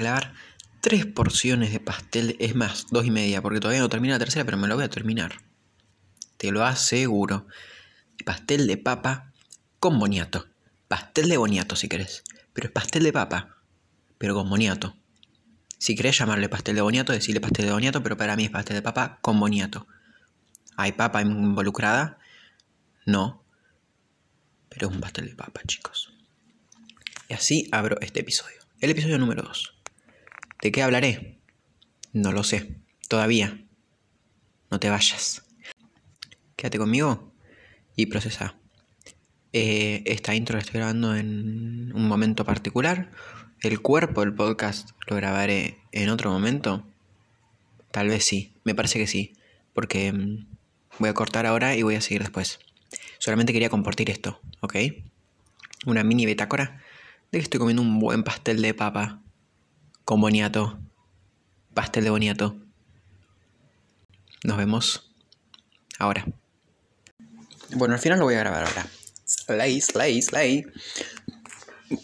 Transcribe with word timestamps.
Clavar 0.00 0.32
tres 0.80 1.04
porciones 1.04 1.72
de 1.72 1.78
pastel, 1.78 2.34
es 2.40 2.54
más, 2.54 2.86
dos 2.90 3.04
y 3.04 3.10
media, 3.10 3.42
porque 3.42 3.60
todavía 3.60 3.82
no 3.82 3.90
termina 3.90 4.14
la 4.14 4.18
tercera, 4.18 4.46
pero 4.46 4.56
me 4.56 4.66
lo 4.66 4.74
voy 4.74 4.84
a 4.84 4.88
terminar. 4.88 5.42
Te 6.38 6.52
lo 6.52 6.64
aseguro. 6.64 7.46
Pastel 8.24 8.66
de 8.66 8.78
papa 8.78 9.30
con 9.78 9.98
boniato. 9.98 10.48
Pastel 10.88 11.28
de 11.28 11.36
boniato 11.36 11.76
si 11.76 11.86
querés. 11.86 12.24
Pero 12.54 12.68
es 12.68 12.72
pastel 12.72 13.02
de 13.02 13.12
papa, 13.12 13.58
pero 14.16 14.34
con 14.34 14.48
boniato. 14.48 14.96
Si 15.76 15.94
querés 15.94 16.16
llamarle 16.16 16.48
pastel 16.48 16.76
de 16.76 16.80
boniato, 16.80 17.12
decirle 17.12 17.42
pastel 17.42 17.66
de 17.66 17.72
boniato, 17.72 18.02
pero 18.02 18.16
para 18.16 18.36
mí 18.36 18.46
es 18.46 18.50
pastel 18.50 18.76
de 18.76 18.82
papa 18.82 19.18
con 19.20 19.38
boniato. 19.38 19.86
¿Hay 20.78 20.92
papa 20.92 21.20
involucrada? 21.20 22.16
No. 23.04 23.44
Pero 24.70 24.88
es 24.88 24.94
un 24.94 25.00
pastel 25.02 25.26
de 25.26 25.34
papa, 25.34 25.60
chicos. 25.66 26.10
Y 27.28 27.34
así 27.34 27.68
abro 27.70 28.00
este 28.00 28.20
episodio. 28.20 28.56
El 28.80 28.88
episodio 28.88 29.18
número 29.18 29.42
2. 29.42 29.79
¿De 30.62 30.70
qué 30.72 30.82
hablaré? 30.82 31.38
No 32.12 32.32
lo 32.32 32.44
sé. 32.44 32.76
Todavía. 33.08 33.64
No 34.70 34.78
te 34.78 34.90
vayas. 34.90 35.42
Quédate 36.54 36.76
conmigo 36.76 37.32
y 37.96 38.06
procesa. 38.06 38.56
Eh, 39.54 40.02
esta 40.04 40.34
intro 40.34 40.56
la 40.56 40.60
estoy 40.60 40.78
grabando 40.78 41.16
en 41.16 41.92
un 41.94 42.06
momento 42.06 42.44
particular. 42.44 43.10
El 43.62 43.80
cuerpo 43.80 44.20
del 44.20 44.34
podcast 44.34 44.90
lo 45.06 45.16
grabaré 45.16 45.78
en 45.92 46.10
otro 46.10 46.30
momento. 46.30 46.86
Tal 47.90 48.08
vez 48.08 48.24
sí. 48.24 48.52
Me 48.62 48.74
parece 48.74 48.98
que 48.98 49.06
sí. 49.06 49.32
Porque 49.72 50.12
mm, 50.12 50.46
voy 50.98 51.08
a 51.08 51.14
cortar 51.14 51.46
ahora 51.46 51.74
y 51.74 51.82
voy 51.82 51.94
a 51.94 52.02
seguir 52.02 52.20
después. 52.20 52.60
Solamente 53.18 53.54
quería 53.54 53.70
compartir 53.70 54.10
esto, 54.10 54.38
¿ok? 54.60 54.76
Una 55.86 56.04
mini 56.04 56.26
betácora 56.26 56.82
de 57.32 57.38
que 57.38 57.44
estoy 57.44 57.60
comiendo 57.60 57.80
un 57.80 57.98
buen 57.98 58.24
pastel 58.24 58.60
de 58.60 58.74
papa 58.74 59.22
con 60.04 60.20
boniato. 60.20 60.78
Pastel 61.74 62.04
de 62.04 62.10
boniato. 62.10 62.56
Nos 64.42 64.56
vemos 64.56 65.12
ahora. 65.98 66.26
Bueno, 67.74 67.94
al 67.94 68.00
final 68.00 68.18
lo 68.18 68.24
voy 68.24 68.34
a 68.34 68.40
grabar 68.40 68.64
ahora. 68.64 68.86
Slay, 69.24 69.80
slay, 69.80 70.22
slay. 70.22 70.66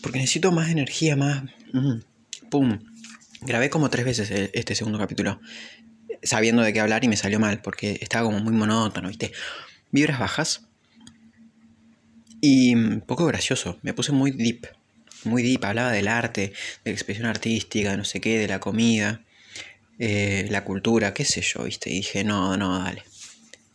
Porque 0.03 0.19
necesito 0.19 0.53
más 0.53 0.71
energía, 0.71 1.17
más... 1.17 1.45
Mm, 1.73 2.01
¡Pum! 2.51 2.79
Grabé 3.41 3.71
como 3.71 3.91
tres 3.91 4.05
veces 4.05 4.31
e-, 4.31 4.51
este 4.55 4.75
segundo 4.75 4.99
capítulo. 4.99 5.41
Sabiendo 6.23 6.63
de 6.63 6.73
qué 6.73 6.81
hablar 6.81 7.05
y 7.05 7.09
me 7.09 7.17
salió 7.17 7.41
mal. 7.41 7.61
Porque 7.63 7.99
estaba 8.01 8.27
como 8.27 8.41
muy 8.41 8.53
monótono, 8.53 9.09
¿viste? 9.09 9.33
Vibras 9.91 10.21
bajas. 10.21 10.67
Y 12.41 12.75
un 12.75 13.01
poco 13.01 13.27
gracioso. 13.27 13.79
Me 13.83 13.95
puse 13.95 14.13
muy 14.13 14.31
deep 14.31 14.69
muy 15.25 15.43
deep, 15.43 15.65
hablaba 15.65 15.93
del 15.93 16.09
arte, 16.09 16.53
de 16.85 16.91
la 16.91 16.93
expresión 16.93 17.27
artística, 17.27 17.97
no 17.97 18.05
sé 18.05 18.21
qué, 18.21 18.39
de 18.39 18.49
la 18.49 18.61
comida, 18.61 19.23
eh, 19.99 20.47
la 20.51 20.65
cultura, 20.65 21.15
qué 21.15 21.25
sé 21.25 21.41
yo, 21.41 21.65
¿viste? 21.65 21.91
Y 21.91 21.97
dije, 21.97 22.25
no, 22.25 22.57
no, 22.57 22.79
dale. 22.79 23.03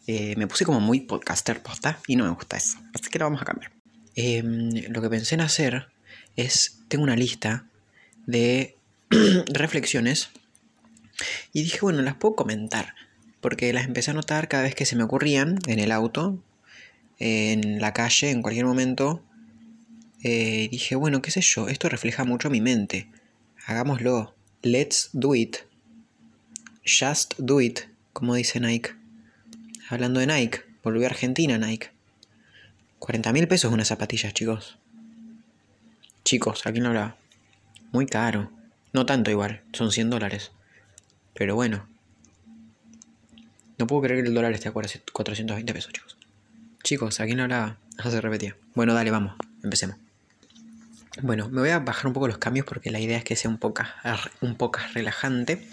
Eh, 0.08 0.36
me 0.38 0.48
puse 0.48 0.66
como 0.66 0.80
muy 0.80 1.02
podcaster 1.02 1.62
posta 1.62 2.00
y 2.08 2.16
no 2.16 2.26
me 2.26 2.32
gusta 2.32 2.58
eso, 2.58 2.80
así 2.94 3.10
que 3.10 3.20
lo 3.20 3.26
vamos 3.26 3.42
a 3.42 3.46
cambiar. 3.46 3.72
Em, 4.16 4.72
lo 4.90 5.02
que 5.02 5.10
pensé 5.10 5.36
en 5.36 5.42
hacer 5.42 5.88
es, 6.36 6.80
tengo 6.88 7.04
una 7.04 7.16
lista 7.16 7.66
de 8.26 8.76
reflexiones 9.54 10.30
y 11.54 11.64
dije, 11.64 11.80
bueno, 11.82 12.02
las 12.02 12.16
puedo 12.16 12.36
comentar, 12.36 12.96
porque 13.42 13.74
las 13.74 13.86
empecé 13.86 14.12
a 14.12 14.16
notar 14.16 14.48
cada 14.48 14.64
vez 14.64 14.76
que 14.76 14.86
se 14.86 14.96
me 14.96 15.04
ocurrían 15.04 15.60
en 15.68 15.80
el 15.80 15.92
auto, 15.92 16.44
en 17.20 17.80
la 17.80 17.94
calle, 17.94 18.32
en 18.32 18.42
cualquier 18.42 18.66
momento, 18.66 19.24
eh, 20.24 20.68
dije, 20.70 20.96
bueno, 20.96 21.22
qué 21.22 21.32
sé 21.32 21.42
yo, 21.42 21.68
esto 21.68 21.90
refleja 21.90 22.24
mucho 22.24 22.50
mi 22.50 22.62
mente. 22.62 23.08
Hagámoslo. 23.66 24.36
Let's 24.62 25.10
do 25.14 25.34
it. 25.34 25.58
Just 26.86 27.34
do 27.38 27.62
it, 27.62 27.82
como 28.14 28.36
dice 28.36 28.60
Nike. 28.60 28.92
Hablando 29.90 30.20
de 30.20 30.28
Nike, 30.28 30.62
volvió 30.84 31.08
a 31.08 31.10
Argentina 31.10 31.58
Nike. 31.58 31.90
40 33.00 33.34
mil 33.34 33.48
pesos 33.48 33.74
unas 33.74 33.88
zapatillas, 33.88 34.34
chicos. 34.34 34.78
Chicos, 36.24 36.68
aquí 36.68 36.80
no 36.80 36.90
hablaba. 36.90 37.18
Muy 37.92 38.06
caro. 38.06 38.52
No 38.94 39.06
tanto 39.06 39.32
igual, 39.32 39.62
son 39.74 39.92
100 39.92 40.12
dólares. 40.12 40.52
Pero 41.34 41.56
bueno. 41.56 41.88
No 43.80 43.88
puedo 43.88 44.04
creer 44.04 44.22
que 44.22 44.30
el 44.30 44.36
dólar 44.36 44.54
esté 44.54 44.70
a 44.70 44.72
420 44.72 45.74
pesos, 45.74 45.92
chicos. 45.92 46.18
Chicos, 46.84 47.20
aquí 47.20 47.34
no 47.34 47.44
hablaba. 47.44 47.78
Se 48.04 48.22
repetía. 48.22 48.56
Bueno, 48.76 48.94
dale, 48.94 49.10
vamos. 49.10 49.34
Empecemos. 49.64 49.98
Bueno, 51.20 51.50
me 51.50 51.60
voy 51.60 51.70
a 51.72 51.80
bajar 51.80 52.08
un 52.08 52.14
poco 52.14 52.30
los 52.30 52.38
cambios 52.38 52.66
porque 52.66 52.90
la 52.90 53.00
idea 53.00 53.18
es 53.18 53.26
que 53.26 53.36
sea 53.36 53.52
un 53.52 53.58
poco, 53.58 53.84
un 54.40 54.56
poco 54.56 54.80
relajante. 54.94 55.68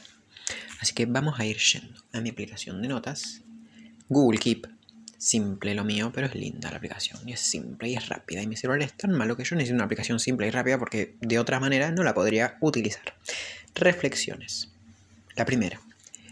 Así 0.80 0.94
que 0.94 1.06
vamos 1.06 1.38
a 1.38 1.44
ir 1.44 1.58
yendo 1.58 2.02
a 2.12 2.20
mi 2.20 2.30
aplicación 2.30 2.82
de 2.82 2.88
notas. 2.88 3.42
Google 4.08 4.38
Keep. 4.38 4.66
Simple 5.16 5.74
lo 5.74 5.84
mío, 5.84 6.10
pero 6.12 6.26
es 6.26 6.34
linda 6.34 6.70
la 6.70 6.78
aplicación. 6.78 7.20
Y 7.28 7.32
es 7.32 7.40
simple 7.40 7.88
y 7.88 7.94
es 7.94 8.08
rápida. 8.08 8.42
Y 8.42 8.48
mi 8.48 8.56
celular 8.56 8.82
es 8.82 8.94
tan 8.94 9.12
malo 9.12 9.36
que 9.36 9.44
yo 9.44 9.54
necesito 9.54 9.76
una 9.76 9.84
aplicación 9.84 10.18
simple 10.18 10.48
y 10.48 10.50
rápida 10.50 10.76
porque 10.76 11.14
de 11.20 11.38
otra 11.38 11.60
manera 11.60 11.92
no 11.92 12.02
la 12.02 12.14
podría 12.14 12.56
utilizar. 12.60 13.14
Reflexiones. 13.76 14.72
La 15.36 15.44
primera. 15.44 15.80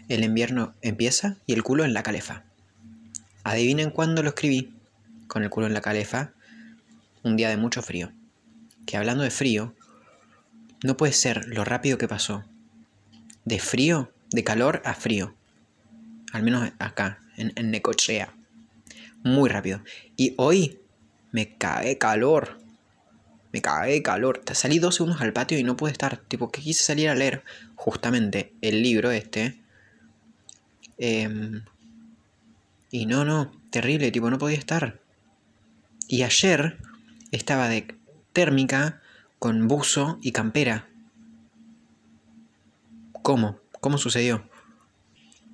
El 0.09 0.25
invierno 0.25 0.73
empieza 0.81 1.37
y 1.45 1.53
el 1.53 1.63
culo 1.63 1.85
en 1.85 1.93
la 1.93 2.03
calefa. 2.03 2.43
Adivinen 3.45 3.89
cuándo 3.89 4.21
lo 4.21 4.29
escribí. 4.29 4.73
Con 5.27 5.43
el 5.43 5.49
culo 5.49 5.67
en 5.67 5.73
la 5.73 5.81
calefa. 5.81 6.31
Un 7.23 7.37
día 7.37 7.49
de 7.49 7.55
mucho 7.55 7.81
frío 7.81 8.11
que 8.87 8.97
hablando 8.97 9.23
de 9.23 9.29
frío, 9.29 9.75
no 10.83 10.97
puede 10.97 11.13
ser 11.13 11.45
lo 11.47 11.63
rápido 11.63 11.99
que 11.99 12.07
pasó. 12.07 12.45
De 13.45 13.59
frío, 13.59 14.11
de 14.31 14.43
calor 14.43 14.81
a 14.85 14.95
frío. 14.95 15.35
Al 16.31 16.41
menos 16.41 16.71
acá, 16.79 17.19
en, 17.35 17.53
Necochea. 17.69 18.33
Muy 19.23 19.49
rápido. 19.49 19.81
Y 20.15 20.33
hoy 20.37 20.79
me 21.31 21.55
cae 21.57 21.97
calor. 21.97 22.59
Me 23.51 23.61
cae 23.61 24.01
calor. 24.01 24.41
Salí 24.53 24.79
dos 24.79 24.95
segundos 24.95 25.21
al 25.21 25.33
patio 25.33 25.59
y 25.59 25.63
no 25.63 25.77
pude 25.77 25.91
estar. 25.91 26.17
Tipo, 26.17 26.49
que 26.49 26.61
quise 26.61 26.83
salir 26.83 27.09
a 27.09 27.15
leer 27.15 27.43
justamente 27.75 28.53
el 28.61 28.81
libro 28.81 29.11
este. 29.11 29.59
Em, 30.97 31.63
y 32.89 33.05
no, 33.05 33.25
no, 33.25 33.51
terrible, 33.69 34.11
tipo, 34.11 34.29
no 34.29 34.37
podía 34.37 34.57
estar. 34.57 35.01
Y 36.07 36.23
ayer 36.23 36.77
estaba 37.31 37.67
de 37.67 37.96
térmica 38.37 39.01
con 39.39 39.67
buzo 39.67 40.19
y 40.21 40.31
campera. 40.31 40.87
¿Cómo? 43.23 43.59
¿Cómo 43.81 43.97
sucedió? 43.97 44.47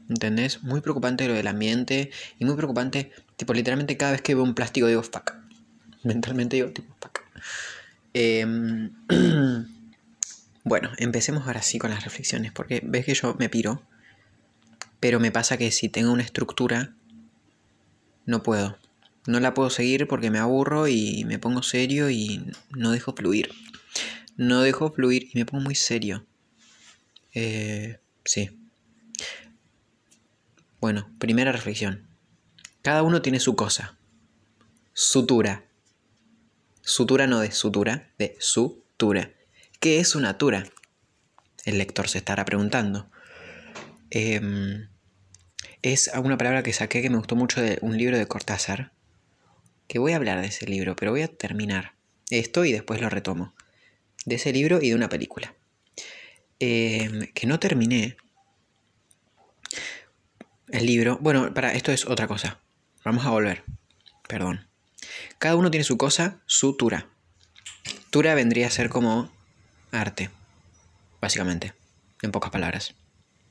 ¿Entendés? 0.10 0.64
Muy 0.64 0.82
preocupante 0.82 1.26
lo 1.30 1.34
del 1.34 1.48
ambiente 1.48 2.12
y 2.40 2.44
muy 2.44 2.58
preocupante, 2.58 3.14
tipo, 3.38 3.54
literalmente 3.54 3.96
cada 3.96 4.12
vez 4.12 4.22
que 4.22 4.36
veo 4.36 4.44
un 4.44 4.54
plástico 4.54 4.88
digo, 4.88 5.02
fuck. 5.02 5.32
Mentalmente 6.04 6.58
digo, 6.58 6.72
tipo, 6.72 6.94
fuck. 7.00 7.22
Em, 8.14 8.92
bueno, 10.66 10.92
empecemos 10.98 11.48
ahora 11.48 11.62
sí 11.62 11.80
con 11.80 11.92
las 11.92 12.04
reflexiones, 12.04 12.52
porque 12.52 12.82
ves 12.84 13.06
que 13.06 13.14
yo 13.14 13.34
me 13.40 13.48
piro, 13.48 13.82
pero 15.00 15.22
me 15.22 15.32
pasa 15.32 15.56
que 15.56 15.72
si 15.72 15.88
tengo 15.88 16.12
una 16.12 16.24
estructura, 16.24 16.94
no 18.26 18.44
puedo 18.44 18.78
no 19.26 19.40
la 19.40 19.54
puedo 19.54 19.70
seguir 19.70 20.08
porque 20.08 20.30
me 20.30 20.40
aburro 20.40 20.88
y 20.88 21.24
me 21.26 21.40
pongo 21.40 21.64
serio 21.64 22.10
y 22.10 22.46
no 22.72 22.92
dejo 22.92 23.14
fluir. 23.14 23.52
No 24.36 24.62
dejo 24.62 24.92
fluir 24.92 25.30
y 25.34 25.38
me 25.38 25.46
pongo 25.46 25.64
muy 25.64 25.76
serio. 25.76 26.26
Eh, 27.34 28.00
sí. 28.26 28.60
Bueno, 30.82 31.10
primera 31.20 31.52
reflexión. 31.52 32.08
Cada 32.82 33.04
uno 33.04 33.22
tiene 33.22 33.40
su 33.40 33.56
cosa. 33.56 33.98
Sutura. 34.94 35.66
Sutura 36.82 37.28
no 37.28 37.40
de 37.40 37.52
sutura, 37.52 38.12
de 38.18 38.36
sutura. 38.40 39.32
¿Qué 39.80 40.00
es 40.00 40.16
una 40.16 40.38
tura? 40.38 40.66
El 41.64 41.78
lector 41.78 42.10
se 42.10 42.18
estará 42.18 42.44
preguntando. 42.44 43.10
Em, 44.10 44.90
es 45.82 46.12
una 46.22 46.38
palabra 46.38 46.64
que 46.64 46.74
saqué 46.74 47.02
que 47.02 47.10
me 47.10 47.18
gustó 47.18 47.36
mucho 47.36 47.62
de 47.62 47.80
un 47.82 47.98
libro 47.98 48.18
de 48.18 48.28
Cortázar, 48.28 48.92
que 49.88 50.00
voy 50.00 50.14
a 50.14 50.16
hablar 50.16 50.42
de 50.42 50.48
ese 50.48 50.66
libro, 50.66 50.96
pero 50.96 51.12
voy 51.12 51.22
a 51.22 51.28
terminar 51.28 51.94
esto 52.30 52.66
y 52.66 52.72
después 52.72 53.02
lo 53.02 53.10
retomo. 53.10 53.54
De 54.26 54.36
ese 54.36 54.54
libro 54.54 54.80
y 54.82 54.90
de 54.90 54.96
una 54.96 55.10
película. 55.10 55.54
Em, 56.60 57.28
que 57.34 57.48
no 57.48 57.60
terminé. 57.60 58.16
El 60.70 60.86
libro. 60.86 61.18
Bueno, 61.22 61.54
para, 61.54 61.74
esto 61.74 61.92
es 61.92 62.06
otra 62.06 62.28
cosa. 62.28 62.60
Vamos 63.04 63.26
a 63.26 63.32
volver. 63.32 63.64
Perdón. 64.28 64.68
Cada 65.38 65.56
uno 65.56 65.70
tiene 65.70 65.84
su 65.84 65.98
cosa, 65.98 66.42
su 66.46 66.78
tura. 66.78 67.10
Tura 68.10 68.34
vendría 68.34 68.68
a 68.68 68.72
ser 68.72 68.90
como 68.90 69.32
arte. 69.92 70.30
Básicamente. 71.20 71.74
En 72.22 72.32
pocas 72.32 72.52
palabras. 72.52 72.96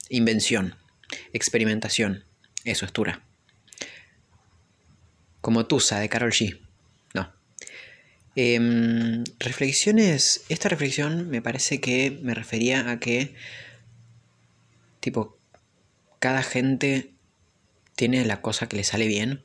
Invención. 0.08 0.76
Experimentación. 1.32 2.24
Eso 2.64 2.86
es 2.86 2.92
tura 2.92 3.22
como 5.42 5.66
Tusa 5.66 6.00
de 6.00 6.08
Carol 6.08 6.30
G. 6.30 6.58
No. 7.12 7.30
Em, 8.34 9.24
reflexiones. 9.38 10.44
Esta 10.48 10.70
reflexión 10.70 11.28
me 11.28 11.42
parece 11.42 11.80
que 11.82 12.18
me 12.22 12.32
refería 12.32 12.90
a 12.90 12.98
que, 12.98 13.34
tipo, 15.00 15.36
cada 16.18 16.42
gente 16.42 17.10
tiene 17.96 18.24
la 18.24 18.40
cosa 18.40 18.68
que 18.68 18.76
le 18.76 18.84
sale 18.84 19.06
bien 19.06 19.42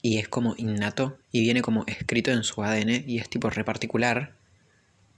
y 0.00 0.18
es 0.18 0.28
como 0.28 0.54
innato 0.56 1.18
y 1.30 1.40
viene 1.40 1.60
como 1.60 1.84
escrito 1.86 2.30
en 2.30 2.44
su 2.44 2.62
ADN 2.62 3.04
y 3.06 3.18
es 3.18 3.28
tipo 3.28 3.50
re 3.50 3.64
particular 3.64 4.34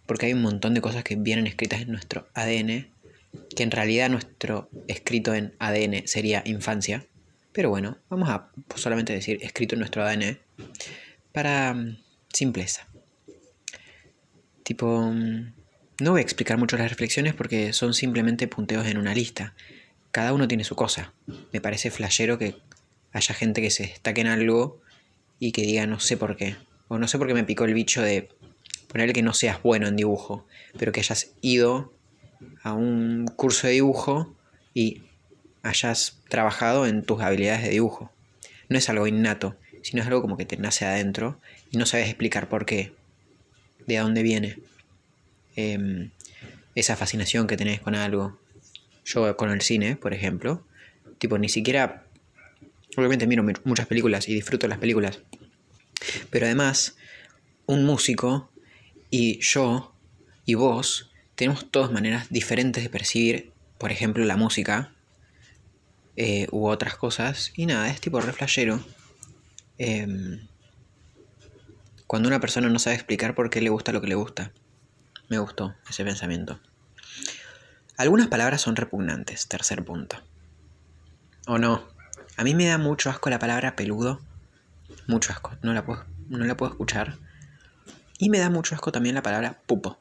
porque 0.07 0.27
hay 0.27 0.33
un 0.33 0.43
montón 0.43 0.75
de 0.75 0.81
cosas 0.81 1.05
que 1.05 1.17
vienen 1.17 1.47
escritas 1.47 1.83
en 1.83 1.93
nuestro 1.93 2.29
ADN 2.35 2.89
que 3.55 3.63
en 3.63 3.71
realidad 3.71 4.11
nuestro 4.11 4.69
escrito 4.89 5.35
en 5.35 5.55
ADN 5.59 6.07
sería 6.07 6.43
infancia 6.45 7.07
pero 7.55 7.71
bueno, 7.71 7.99
vamos 8.11 8.29
a 8.29 8.51
solamente 8.75 9.13
decir 9.13 9.39
escrito 9.41 9.77
en 9.77 9.79
nuestro 9.79 10.03
ADN 10.05 10.39
para 11.33 11.73
mm, 11.73 11.99
simpleza. 12.33 12.89
Tipo, 14.65 15.01
mm, 15.01 15.55
no 16.01 16.11
voy 16.11 16.19
a 16.19 16.23
explicar 16.23 16.59
mucho 16.59 16.77
las 16.77 16.91
reflexiones 16.91 17.33
porque 17.33 17.73
son 17.73 17.95
simplemente 17.95 18.49
punteos 18.49 18.87
en 18.89 18.99
una 18.99 19.15
lista. 19.15 19.55
Cada 20.11 20.33
uno 20.33 20.49
tiene 20.49 20.65
su 20.65 20.75
cosa. 20.75 21.15
Me 21.53 21.61
parece 21.61 21.93
flashero 21.93 22.39
que 22.39 22.57
haya 23.13 23.35
gente 23.35 23.63
que 23.63 23.71
se 23.71 23.85
destaque 23.85 24.23
en 24.23 24.27
algo 24.27 24.81
y 25.39 25.53
que 25.53 25.63
diga 25.63 25.87
no 25.87 26.01
sé 26.01 26.17
por 26.17 26.37
qué. 26.37 26.57
O 26.89 26.99
no 26.99 27.07
sé 27.07 27.19
por 27.19 27.29
qué 27.29 27.35
me 27.35 27.45
picó 27.45 27.67
el 27.67 27.75
bicho 27.75 28.03
de 28.03 28.31
poner 28.89 29.13
que 29.13 29.23
no 29.23 29.33
seas 29.33 29.63
bueno 29.63 29.87
en 29.87 29.95
dibujo, 29.95 30.45
pero 30.77 30.91
que 30.91 31.01
hayas 31.01 31.35
ido 31.41 31.95
a 32.65 32.73
un 32.73 33.27
curso 33.37 33.69
de 33.69 33.75
dibujo 33.75 34.37
y 34.75 35.04
hayas 35.65 36.19
trabajado 36.29 36.87
en 36.87 37.03
tus 37.03 37.21
habilidades 37.23 37.65
de 37.65 37.71
dibujo. 37.71 38.13
No 38.69 38.79
es 38.79 38.89
algo 38.89 39.07
innato, 39.07 39.57
sino 39.83 40.03
es 40.03 40.07
algo 40.07 40.23
como 40.23 40.37
que 40.37 40.45
te 40.45 40.57
nace 40.57 40.85
adentro 40.85 41.41
y 41.71 41.79
no 41.79 41.87
sabes 41.87 42.07
explicar 42.07 42.49
por 42.49 42.67
qué, 42.67 42.93
de 43.87 43.99
dónde 43.99 44.23
viene 44.23 44.59
em, 45.57 46.11
esa 46.75 46.97
fascinación 46.97 47.47
que 47.47 47.57
tenés 47.57 47.81
con 47.81 47.95
algo. 47.95 48.39
Yo 49.05 49.37
con 49.37 49.51
el 49.51 49.61
cine, 49.61 49.97
por 49.97 50.15
ejemplo, 50.15 50.65
tipo, 51.19 51.39
ni 51.39 51.49
siquiera, 51.49 52.05
obviamente 52.97 53.27
miro 53.27 53.45
muchas 53.65 53.87
películas 53.87 54.29
y 54.29 54.35
disfruto 54.35 54.69
las 54.69 54.79
películas, 54.79 55.21
pero 56.31 56.47
además, 56.47 56.97
un 57.67 57.85
músico 57.85 58.51
y 59.11 59.41
yo 59.41 59.95
y 60.47 60.55
vos 60.55 61.11
tenemos 61.35 61.71
todas 61.71 61.91
maneras 61.91 62.29
diferentes 62.31 62.83
de 62.83 62.91
percibir, 62.91 63.53
por 63.79 63.93
ejemplo, 63.93 64.25
la 64.25 64.37
música 64.37 64.94
eh, 66.17 66.47
u 66.51 66.67
otras 66.69 66.97
cosas. 66.97 67.53
Y 67.55 67.67
nada, 67.67 67.89
es 67.89 68.01
tipo 68.01 68.21
reflejero. 68.21 68.85
Em, 69.79 70.47
cuando 72.07 72.29
una 72.29 72.41
persona 72.41 72.69
no 72.69 72.79
sabe 72.79 72.97
explicar 72.97 73.35
por 73.35 73.51
qué 73.51 73.61
le 73.61 73.71
gusta 73.71 73.93
lo 73.93 74.01
que 74.01 74.09
le 74.09 74.15
gusta. 74.15 74.53
Me 75.29 75.39
gustó 75.39 75.75
ese 75.89 76.05
pensamiento. 76.05 76.61
Algunas 77.97 78.29
palabras 78.29 78.61
son 78.61 78.77
repugnantes, 78.77 79.49
tercer 79.49 79.85
punto. 79.85 80.17
¿O 81.47 81.59
no? 81.59 81.85
A 82.37 82.45
mí 82.45 82.55
me 82.55 82.67
da 82.67 82.79
mucho 82.79 83.11
asco 83.11 83.31
la 83.31 83.39
palabra 83.39 83.77
peludo. 83.77 84.21
Mucho 85.07 85.33
asco, 85.33 85.57
no 85.63 85.73
la 85.73 85.85
puedo, 85.85 86.05
no 86.29 86.45
la 86.45 86.57
puedo 86.57 86.73
escuchar. 86.73 87.19
Y 88.19 88.31
me 88.31 88.39
da 88.39 88.51
mucho 88.51 88.75
asco 88.75 88.93
también 88.93 89.15
la 89.15 89.23
palabra 89.23 89.61
pupo. 89.67 89.99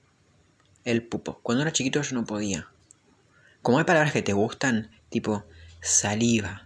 El 0.84 1.04
pupo. 1.04 1.40
Cuando 1.42 1.62
era 1.62 1.72
chiquito 1.72 2.02
yo 2.02 2.16
no 2.16 2.26
podía. 2.26 2.68
Como 3.62 3.78
hay 3.78 3.86
palabras 3.86 4.12
que 4.12 4.22
te 4.22 4.34
gustan, 4.34 4.92
tipo 5.10 5.46
saliva. 5.84 6.66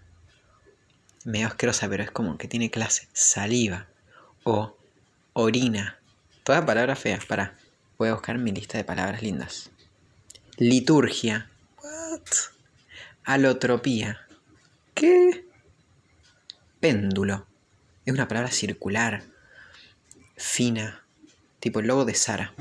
Medio 1.26 1.48
asquerosa, 1.48 1.90
pero 1.90 2.04
es 2.04 2.12
como 2.12 2.38
que 2.38 2.48
tiene 2.48 2.72
clase. 2.72 3.10
Saliva. 3.12 3.88
O 4.44 4.78
orina. 5.34 6.00
Toda 6.44 6.66
palabra 6.66 6.96
fea. 6.96 7.20
Para. 7.28 7.56
Voy 7.98 8.10
a 8.10 8.14
buscar 8.14 8.38
mi 8.38 8.52
lista 8.52 8.78
de 8.78 8.84
palabras 8.84 9.22
lindas. 9.22 9.72
Liturgia. 10.58 11.50
What? 11.84 12.22
Alotropía. 13.26 14.22
¿Qué? 14.94 15.46
Péndulo. 16.80 17.46
Es 18.06 18.14
una 18.14 18.28
palabra 18.28 18.52
circular. 18.52 19.24
Fina. 20.38 21.04
Tipo 21.60 21.80
el 21.80 21.88
logo 21.88 22.06
de 22.06 22.14
Sara. 22.14 22.54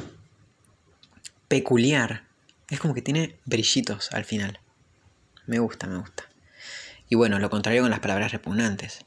Peculiar. 1.48 2.24
Es 2.68 2.80
como 2.80 2.94
que 2.94 3.02
tiene 3.02 3.38
brillitos 3.44 4.10
al 4.12 4.24
final. 4.24 4.58
Me 5.46 5.60
gusta, 5.60 5.86
me 5.86 5.98
gusta. 5.98 6.25
Y 7.08 7.14
bueno, 7.14 7.38
lo 7.38 7.50
contrario 7.50 7.82
con 7.82 7.90
las 7.90 8.00
palabras 8.00 8.32
repugnantes. 8.32 9.04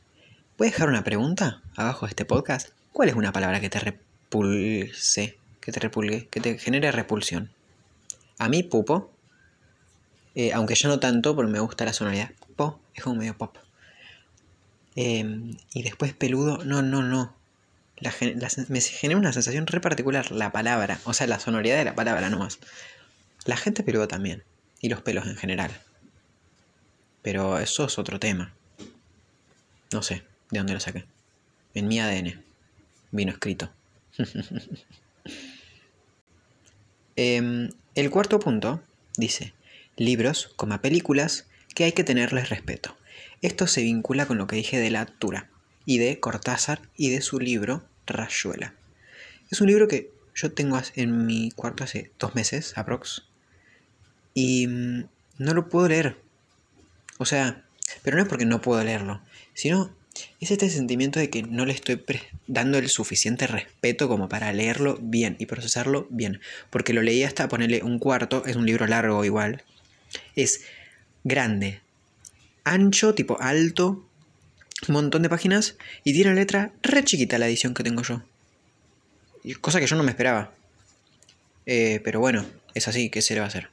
¿Puedes 0.55 0.73
dejar 0.73 0.89
una 0.89 1.03
pregunta 1.03 1.61
abajo 1.75 2.05
de 2.05 2.11
este 2.11 2.25
podcast? 2.25 2.69
¿Cuál 2.93 3.09
es 3.09 3.15
una 3.15 3.33
palabra 3.33 3.59
que 3.59 3.69
te 3.69 3.79
repulse, 3.79 5.37
que 5.59 5.71
te 5.71 5.79
repulgue, 5.79 6.27
que 6.27 6.39
te 6.39 6.57
genere 6.57 6.91
repulsión? 6.91 7.51
A 8.37 8.47
mí, 8.47 8.63
pupo, 8.63 9.11
eh, 10.35 10.53
aunque 10.53 10.75
yo 10.75 10.87
no 10.87 10.99
tanto, 10.99 11.35
porque 11.35 11.51
me 11.51 11.59
gusta 11.59 11.83
la 11.83 11.93
sonoridad. 11.93 12.31
Po, 12.55 12.79
es 12.93 13.03
como 13.03 13.17
medio 13.17 13.37
pop. 13.37 13.57
Em, 14.95 15.57
y 15.73 15.83
después 15.83 16.13
peludo, 16.13 16.63
no, 16.63 16.81
no, 16.81 17.03
no. 17.03 17.35
me 18.69 18.81
genera 18.81 19.19
una 19.19 19.33
sensación 19.33 19.67
re 19.67 19.81
particular 19.81 20.31
la 20.31 20.53
palabra, 20.53 20.99
o 21.03 21.13
sea, 21.13 21.27
la 21.27 21.39
sonoridad 21.39 21.77
de 21.77 21.85
la 21.85 21.95
palabra 21.95 22.29
nomás. 22.29 22.59
La 23.45 23.57
gente 23.57 23.83
peludo 23.83 24.07
también, 24.07 24.43
y 24.79 24.89
los 24.89 25.01
pelos 25.01 25.27
en 25.27 25.35
general. 25.35 25.71
Pero 27.21 27.59
eso 27.59 27.85
es 27.85 27.97
otro 27.99 28.19
tema. 28.19 28.53
No 29.91 30.01
sé 30.01 30.23
de 30.51 30.59
dónde 30.59 30.73
lo 30.73 30.79
saqué. 30.79 31.05
En 31.73 31.87
mi 31.87 31.99
ADN. 31.99 32.41
Vino 33.11 33.31
escrito. 33.31 33.69
Em, 37.21 37.69
el 37.95 38.09
cuarto 38.11 38.39
punto 38.39 38.81
dice, 39.17 39.51
libros, 39.97 40.53
como 40.55 40.79
películas, 40.79 41.47
que 41.75 41.83
hay 41.83 41.91
que 41.91 42.05
tenerles 42.05 42.47
respeto. 42.47 42.95
Esto 43.41 43.67
se 43.67 43.81
vincula 43.81 44.25
con 44.25 44.37
lo 44.37 44.47
que 44.47 44.55
dije 44.55 44.79
de 44.79 44.89
la 44.89 45.01
altura 45.01 45.49
y 45.85 45.97
de 45.97 46.21
Cortázar 46.21 46.81
y 46.95 47.09
de 47.09 47.21
su 47.21 47.41
libro 47.41 47.83
Rayuela. 48.05 48.73
Es 49.51 49.59
un 49.59 49.67
libro 49.67 49.89
que 49.89 50.11
yo 50.33 50.53
tengo 50.53 50.79
en 50.95 51.25
mi 51.25 51.51
cuarto 51.51 51.83
hace 51.83 52.11
dos 52.19 52.35
meses, 52.35 52.77
aprox. 52.77 53.23
Y 54.33 54.67
mm, 54.67 55.03
no 55.39 55.53
lo 55.53 55.67
puedo 55.67 55.89
leer 55.89 56.15
o 57.19 57.25
sea, 57.25 57.63
pero 58.01 58.17
no 58.17 58.23
es 58.23 58.29
porque 58.29 58.45
no 58.45 58.61
puedo 58.61 58.83
leerlo, 58.83 59.21
sino 59.53 59.93
es 60.39 60.51
este 60.51 60.69
sentimiento 60.69 61.19
de 61.19 61.29
que 61.29 61.43
no 61.43 61.65
le 61.65 61.73
estoy 61.73 62.01
dando 62.47 62.77
el 62.77 62.89
suficiente 62.89 63.45
respeto 63.45 64.07
como 64.07 64.29
para 64.29 64.51
leerlo 64.53 64.97
bien 65.01 65.35
y 65.37 65.45
procesarlo 65.45 66.07
bien. 66.09 66.39
Porque 66.69 66.93
lo 66.93 67.01
leí 67.01 67.23
hasta 67.23 67.49
ponerle 67.49 67.83
un 67.83 67.99
cuarto, 67.99 68.43
es 68.45 68.55
un 68.55 68.65
libro 68.65 68.87
largo 68.87 69.23
igual. 69.25 69.63
Es 70.35 70.61
grande, 71.23 71.81
ancho, 72.63 73.13
tipo 73.13 73.39
alto, 73.41 74.07
un 74.87 74.93
montón 74.93 75.21
de 75.21 75.29
páginas 75.29 75.75
y 76.05 76.13
tiene 76.13 76.31
una 76.31 76.39
letra 76.39 76.71
re 76.81 77.03
chiquita 77.03 77.37
la 77.37 77.47
edición 77.47 77.73
que 77.73 77.83
tengo 77.83 78.01
yo. 78.01 78.23
Cosa 79.59 79.79
que 79.79 79.87
yo 79.87 79.95
no 79.97 80.03
me 80.03 80.11
esperaba. 80.11 80.53
Eh, 81.65 81.99
pero 82.03 82.21
bueno, 82.21 82.45
es 82.73 82.87
así, 82.87 83.09
¿qué 83.09 83.21
se 83.21 83.33
le 83.33 83.41
va 83.41 83.45
a 83.45 83.49
hacer? 83.49 83.69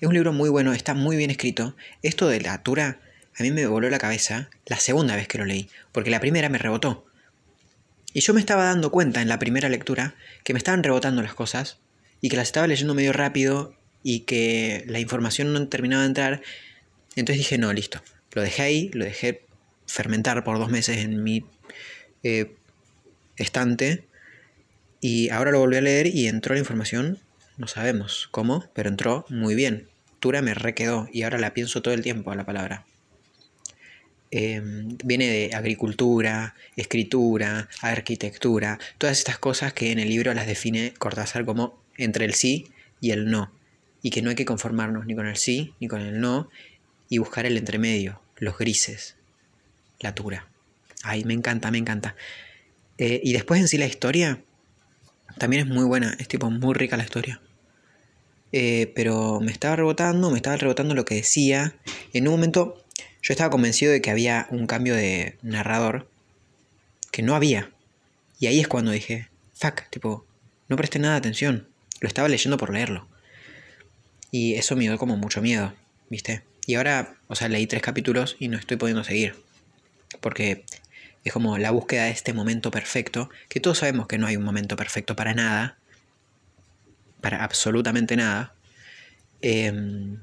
Es 0.00 0.06
un 0.06 0.14
libro 0.14 0.32
muy 0.32 0.48
bueno, 0.48 0.72
está 0.72 0.94
muy 0.94 1.16
bien 1.16 1.30
escrito. 1.30 1.74
Esto 2.02 2.28
de 2.28 2.40
la 2.40 2.52
atura 2.52 3.00
a 3.36 3.42
mí 3.42 3.50
me 3.50 3.66
voló 3.66 3.90
la 3.90 3.98
cabeza 3.98 4.48
la 4.66 4.78
segunda 4.78 5.16
vez 5.16 5.26
que 5.26 5.38
lo 5.38 5.44
leí, 5.44 5.68
porque 5.90 6.10
la 6.10 6.20
primera 6.20 6.48
me 6.48 6.58
rebotó. 6.58 7.04
Y 8.12 8.20
yo 8.20 8.32
me 8.32 8.40
estaba 8.40 8.64
dando 8.64 8.92
cuenta 8.92 9.22
en 9.22 9.28
la 9.28 9.40
primera 9.40 9.68
lectura 9.68 10.14
que 10.44 10.52
me 10.52 10.58
estaban 10.58 10.84
rebotando 10.84 11.20
las 11.20 11.34
cosas 11.34 11.78
y 12.20 12.28
que 12.28 12.36
las 12.36 12.46
estaba 12.48 12.68
leyendo 12.68 12.94
medio 12.94 13.12
rápido 13.12 13.74
y 14.04 14.20
que 14.20 14.84
la 14.86 15.00
información 15.00 15.52
no 15.52 15.68
terminaba 15.68 16.02
de 16.02 16.08
entrar. 16.08 16.42
Entonces 17.16 17.38
dije, 17.38 17.58
no, 17.58 17.72
listo. 17.72 18.00
Lo 18.32 18.42
dejé 18.42 18.62
ahí, 18.62 18.90
lo 18.92 19.04
dejé 19.04 19.42
fermentar 19.86 20.44
por 20.44 20.58
dos 20.58 20.70
meses 20.70 20.98
en 20.98 21.24
mi 21.24 21.44
eh, 22.22 22.54
estante 23.36 24.04
y 25.00 25.30
ahora 25.30 25.50
lo 25.50 25.58
volví 25.58 25.76
a 25.76 25.80
leer 25.80 26.06
y 26.06 26.28
entró 26.28 26.54
la 26.54 26.60
información 26.60 27.18
no 27.58 27.66
sabemos 27.66 28.28
cómo, 28.30 28.64
pero 28.72 28.88
entró 28.88 29.26
muy 29.28 29.54
bien. 29.54 29.88
Tura 30.20 30.42
me 30.42 30.54
requedó 30.54 31.08
y 31.12 31.22
ahora 31.22 31.38
la 31.38 31.54
pienso 31.54 31.82
todo 31.82 31.92
el 31.92 32.02
tiempo 32.02 32.30
a 32.30 32.36
la 32.36 32.46
palabra. 32.46 32.86
Em, 34.30 34.96
viene 35.04 35.26
de 35.26 35.54
agricultura, 35.54 36.54
escritura, 36.76 37.68
arquitectura, 37.80 38.78
todas 38.98 39.18
estas 39.18 39.38
cosas 39.38 39.72
que 39.72 39.90
en 39.90 39.98
el 39.98 40.08
libro 40.08 40.34
las 40.34 40.46
define 40.46 40.92
Cortázar 40.98 41.44
como 41.44 41.82
entre 41.96 42.24
el 42.24 42.34
sí 42.34 42.68
y 43.00 43.10
el 43.10 43.30
no. 43.30 43.52
Y 44.02 44.10
que 44.10 44.22
no 44.22 44.30
hay 44.30 44.36
que 44.36 44.44
conformarnos 44.44 45.06
ni 45.06 45.14
con 45.14 45.26
el 45.26 45.36
sí 45.36 45.74
ni 45.80 45.88
con 45.88 46.00
el 46.00 46.20
no 46.20 46.50
y 47.08 47.18
buscar 47.18 47.46
el 47.46 47.56
entremedio, 47.56 48.20
los 48.36 48.58
grises, 48.58 49.16
la 50.00 50.14
tura. 50.14 50.46
Ay, 51.02 51.24
me 51.24 51.34
encanta, 51.34 51.70
me 51.70 51.78
encanta. 51.78 52.14
Eh, 52.98 53.20
y 53.24 53.32
después 53.32 53.60
en 53.60 53.68
sí 53.68 53.78
la 53.78 53.86
historia 53.86 54.42
también 55.38 55.66
es 55.66 55.68
muy 55.72 55.84
buena, 55.84 56.14
es 56.18 56.28
tipo 56.28 56.50
muy 56.50 56.74
rica 56.74 56.96
la 56.96 57.04
historia. 57.04 57.40
Eh, 58.52 58.92
pero 58.94 59.40
me 59.40 59.52
estaba 59.52 59.76
rebotando, 59.76 60.30
me 60.30 60.36
estaba 60.36 60.56
rebotando 60.56 60.94
lo 60.94 61.04
que 61.04 61.16
decía. 61.16 61.74
En 62.12 62.26
un 62.28 62.34
momento 62.34 62.82
yo 63.22 63.32
estaba 63.32 63.50
convencido 63.50 63.92
de 63.92 64.00
que 64.00 64.10
había 64.10 64.46
un 64.50 64.66
cambio 64.66 64.94
de 64.94 65.36
narrador 65.42 66.08
que 67.10 67.22
no 67.22 67.34
había. 67.34 67.70
Y 68.38 68.46
ahí 68.46 68.60
es 68.60 68.68
cuando 68.68 68.90
dije, 68.92 69.28
fuck, 69.54 69.82
tipo, 69.90 70.24
no 70.68 70.76
presté 70.76 70.98
nada 70.98 71.14
de 71.14 71.18
atención. 71.18 71.68
Lo 72.00 72.08
estaba 72.08 72.28
leyendo 72.28 72.56
por 72.56 72.72
leerlo. 72.72 73.08
Y 74.30 74.54
eso 74.54 74.76
me 74.76 74.82
dio 74.82 74.98
como 74.98 75.16
mucho 75.16 75.42
miedo, 75.42 75.74
¿viste? 76.08 76.42
Y 76.66 76.74
ahora, 76.74 77.16
o 77.28 77.34
sea, 77.34 77.48
leí 77.48 77.66
tres 77.66 77.82
capítulos 77.82 78.36
y 78.38 78.48
no 78.48 78.58
estoy 78.58 78.76
pudiendo 78.76 79.02
seguir. 79.02 79.34
Porque 80.20 80.64
es 81.24 81.32
como 81.32 81.58
la 81.58 81.70
búsqueda 81.70 82.04
de 82.04 82.10
este 82.10 82.32
momento 82.32 82.70
perfecto, 82.70 83.30
que 83.48 83.60
todos 83.60 83.78
sabemos 83.78 84.06
que 84.06 84.18
no 84.18 84.26
hay 84.26 84.36
un 84.36 84.44
momento 84.44 84.76
perfecto 84.76 85.16
para 85.16 85.34
nada, 85.34 85.78
para 87.20 87.44
absolutamente 87.44 88.16
nada. 88.16 88.54
Em, 89.40 90.18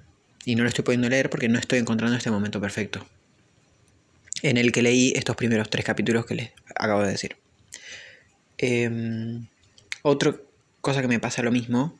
y 0.45 0.55
no 0.55 0.63
lo 0.63 0.69
estoy 0.69 0.83
pudiendo 0.83 1.09
leer 1.09 1.29
porque 1.29 1.49
no 1.49 1.59
estoy 1.59 1.79
encontrando 1.79 2.15
este 2.15 2.31
momento 2.31 2.61
perfecto. 2.61 3.05
En 4.41 4.57
el 4.57 4.71
que 4.71 4.81
leí 4.81 5.13
estos 5.15 5.35
primeros 5.35 5.69
tres 5.69 5.85
capítulos 5.85 6.25
que 6.25 6.35
les 6.35 6.51
acabo 6.75 7.01
de 7.01 7.11
decir. 7.11 7.35
Em, 8.57 9.47
otra 10.01 10.35
cosa 10.81 11.01
que 11.01 11.07
me 11.07 11.19
pasa 11.19 11.41
lo 11.41 11.51
mismo 11.51 11.97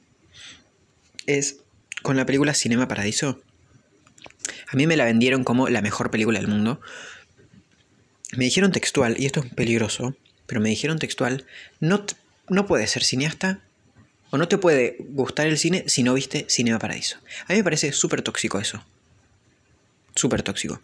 es 1.25 1.57
con 2.03 2.17
la 2.17 2.25
película 2.25 2.53
Cinema 2.53 2.87
Paradiso. 2.87 3.41
A 4.71 4.75
mí 4.75 4.85
me 4.85 4.95
la 4.95 5.05
vendieron 5.05 5.43
como 5.43 5.69
la 5.69 5.81
mejor 5.81 6.11
película 6.11 6.39
del 6.39 6.47
mundo. 6.47 6.79
Me 8.37 8.45
dijeron 8.45 8.71
textual, 8.71 9.15
y 9.17 9.25
esto 9.25 9.39
es 9.39 9.53
peligroso, 9.53 10.15
pero 10.45 10.61
me 10.61 10.69
dijeron 10.69 10.99
textual, 10.99 11.45
no, 11.79 12.05
no 12.49 12.67
puedes 12.67 12.91
ser 12.91 13.03
cineasta 13.03 13.61
no 14.37 14.47
te 14.47 14.57
puede 14.57 14.97
gustar 14.99 15.47
el 15.47 15.57
cine 15.57 15.83
si 15.87 16.03
no 16.03 16.13
viste 16.13 16.45
Cinema 16.49 16.79
Paradiso. 16.79 17.17
A 17.47 17.53
mí 17.53 17.57
me 17.57 17.63
parece 17.63 17.91
súper 17.91 18.21
tóxico 18.21 18.59
eso. 18.59 18.83
Súper 20.15 20.43
tóxico. 20.43 20.81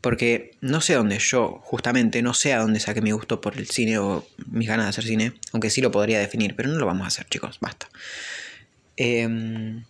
Porque 0.00 0.52
no 0.60 0.80
sé 0.80 0.94
dónde 0.94 1.18
yo, 1.18 1.60
justamente, 1.62 2.22
no 2.22 2.32
sé 2.32 2.54
a 2.54 2.60
dónde 2.60 2.80
saqué 2.80 3.02
mi 3.02 3.10
gusto 3.10 3.40
por 3.40 3.58
el 3.58 3.68
cine 3.68 3.98
o 3.98 4.26
mis 4.50 4.68
ganas 4.68 4.86
de 4.86 4.90
hacer 4.90 5.04
cine. 5.04 5.32
Aunque 5.52 5.68
sí 5.70 5.80
lo 5.80 5.90
podría 5.90 6.18
definir, 6.18 6.56
pero 6.56 6.70
no 6.70 6.78
lo 6.78 6.86
vamos 6.86 7.04
a 7.04 7.08
hacer, 7.08 7.26
chicos, 7.28 7.58
basta. 7.60 7.88
Em, 8.96 9.84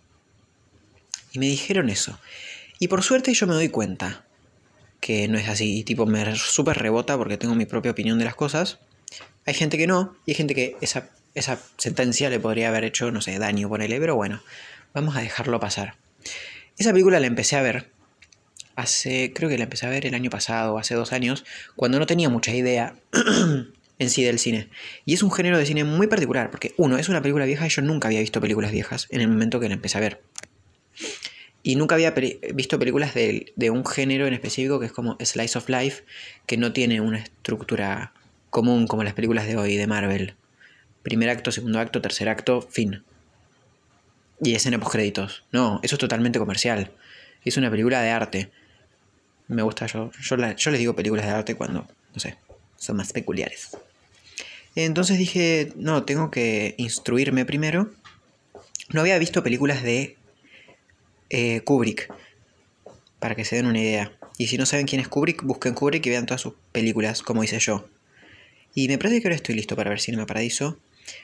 y 1.31 1.39
me 1.39 1.45
dijeron 1.45 1.89
eso. 1.89 2.19
Y 2.79 2.87
por 2.87 3.03
suerte 3.03 3.33
yo 3.33 3.47
me 3.47 3.53
doy 3.53 3.69
cuenta 3.69 4.25
que 4.99 5.27
no 5.27 5.37
es 5.37 5.47
así. 5.47 5.79
Y 5.79 5.83
tipo, 5.83 6.05
me 6.05 6.35
súper 6.35 6.77
rebota 6.77 7.17
porque 7.17 7.37
tengo 7.37 7.55
mi 7.55 7.65
propia 7.65 7.91
opinión 7.91 8.19
de 8.19 8.25
las 8.25 8.35
cosas. 8.35 8.79
Hay 9.45 9.53
gente 9.53 9.77
que 9.77 9.87
no, 9.87 10.15
y 10.25 10.31
hay 10.31 10.35
gente 10.35 10.55
que 10.55 10.77
esa, 10.81 11.09
esa 11.33 11.59
sentencia 11.77 12.29
le 12.29 12.39
podría 12.39 12.69
haber 12.69 12.83
hecho, 12.83 13.11
no 13.11 13.21
sé, 13.21 13.37
daño, 13.39 13.69
ponele, 13.69 13.99
pero 13.99 14.15
bueno, 14.15 14.41
vamos 14.93 15.15
a 15.15 15.21
dejarlo 15.21 15.59
pasar. 15.59 15.95
Esa 16.77 16.91
película 16.91 17.19
la 17.19 17.27
empecé 17.27 17.55
a 17.55 17.61
ver 17.61 17.89
hace, 18.75 19.31
creo 19.33 19.49
que 19.49 19.57
la 19.57 19.65
empecé 19.65 19.85
a 19.85 19.89
ver 19.89 20.05
el 20.05 20.13
año 20.13 20.29
pasado, 20.29 20.77
hace 20.77 20.95
dos 20.95 21.13
años, 21.13 21.45
cuando 21.75 21.99
no 21.99 22.05
tenía 22.05 22.29
mucha 22.29 22.53
idea 22.53 22.95
en 23.99 24.09
sí 24.09 24.23
del 24.23 24.39
cine. 24.39 24.69
Y 25.05 25.13
es 25.13 25.23
un 25.23 25.31
género 25.31 25.57
de 25.57 25.65
cine 25.65 25.83
muy 25.83 26.07
particular, 26.07 26.51
porque 26.51 26.73
uno, 26.77 26.97
es 26.97 27.09
una 27.09 27.21
película 27.21 27.45
vieja 27.45 27.65
y 27.65 27.69
yo 27.69 27.81
nunca 27.81 28.07
había 28.07 28.19
visto 28.19 28.41
películas 28.41 28.71
viejas 28.71 29.07
en 29.09 29.21
el 29.21 29.27
momento 29.27 29.59
que 29.59 29.67
la 29.67 29.75
empecé 29.75 29.97
a 29.97 30.01
ver. 30.01 30.21
Y 31.63 31.75
nunca 31.75 31.93
había 31.93 32.11
visto 32.11 32.79
películas 32.79 33.13
de, 33.13 33.53
de, 33.55 33.69
un 33.69 33.85
género 33.85 34.25
en 34.25 34.33
específico 34.33 34.79
que 34.79 34.87
es 34.87 34.91
como 34.91 35.15
Slice 35.23 35.59
of 35.59 35.69
Life, 35.69 36.03
que 36.47 36.57
no 36.57 36.73
tiene 36.73 37.01
una 37.01 37.19
estructura 37.19 38.13
común 38.49 38.87
como 38.87 39.03
las 39.03 39.13
películas 39.13 39.45
de 39.45 39.57
hoy 39.57 39.77
de 39.77 39.85
Marvel. 39.85 40.35
Primer 41.03 41.29
acto, 41.29 41.51
segundo 41.51 41.79
acto, 41.79 42.01
tercer 42.01 42.29
acto, 42.29 42.61
fin. 42.61 43.03
Y 44.41 44.55
escena 44.55 44.79
post 44.79 44.91
créditos. 44.91 45.43
No, 45.51 45.79
eso 45.83 45.95
es 45.95 45.99
totalmente 45.99 46.39
comercial. 46.39 46.91
Es 47.43 47.57
una 47.57 47.69
película 47.69 48.01
de 48.01 48.09
arte. 48.09 48.51
Me 49.47 49.61
gusta, 49.63 49.85
yo, 49.87 50.11
yo, 50.21 50.35
yo 50.55 50.71
les 50.71 50.79
digo 50.79 50.95
películas 50.95 51.25
de 51.25 51.31
arte 51.31 51.55
cuando, 51.55 51.87
no 52.13 52.19
sé, 52.19 52.37
son 52.77 52.97
más 52.97 53.11
peculiares. 53.11 53.77
Entonces 54.75 55.17
dije, 55.17 55.73
no, 55.75 56.03
tengo 56.03 56.31
que 56.31 56.75
instruirme 56.77 57.45
primero. 57.45 57.91
No 58.89 59.01
había 59.01 59.17
visto 59.19 59.43
películas 59.43 59.83
de 59.83 60.17
eh, 61.29 61.61
Kubrick, 61.61 62.13
para 63.19 63.35
que 63.35 63.45
se 63.45 63.57
den 63.57 63.65
una 63.65 63.79
idea. 63.79 64.13
Y 64.37 64.47
si 64.47 64.57
no 64.57 64.65
saben 64.65 64.85
quién 64.87 65.01
es 65.01 65.07
Kubrick, 65.07 65.43
busquen 65.43 65.73
Kubrick 65.73 66.05
y 66.05 66.09
vean 66.09 66.25
todas 66.25 66.41
sus 66.41 66.53
películas, 66.71 67.21
como 67.21 67.43
hice 67.43 67.59
yo. 67.59 67.87
Y 68.73 68.87
me 68.87 68.97
parece 68.97 69.21
que 69.21 69.27
ahora 69.27 69.35
estoy 69.35 69.55
listo 69.55 69.75
para 69.75 69.89
ver 69.89 69.99
Cinema 69.99 70.25
Paradiso, 70.25 70.79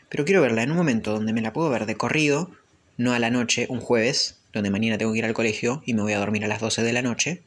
pero 0.09 0.25
quiero 0.25 0.41
verla 0.41 0.63
en 0.63 0.71
un 0.71 0.77
momento 0.77 1.13
donde 1.13 1.33
me 1.33 1.41
la 1.41 1.53
puedo 1.53 1.69
ver 1.69 1.85
de 1.85 1.95
corrido, 1.95 2.51
no 2.97 3.13
a 3.13 3.19
la 3.19 3.29
noche, 3.29 3.67
un 3.69 3.79
jueves, 3.79 4.39
donde 4.53 4.71
mañana 4.71 4.97
tengo 4.97 5.13
que 5.13 5.19
ir 5.19 5.25
al 5.25 5.33
colegio 5.33 5.81
y 5.85 5.93
me 5.93 6.01
voy 6.01 6.13
a 6.13 6.19
dormir 6.19 6.43
a 6.45 6.47
las 6.47 6.61
12 6.61 6.83
de 6.83 6.93
la 6.93 7.01
noche. 7.01 7.43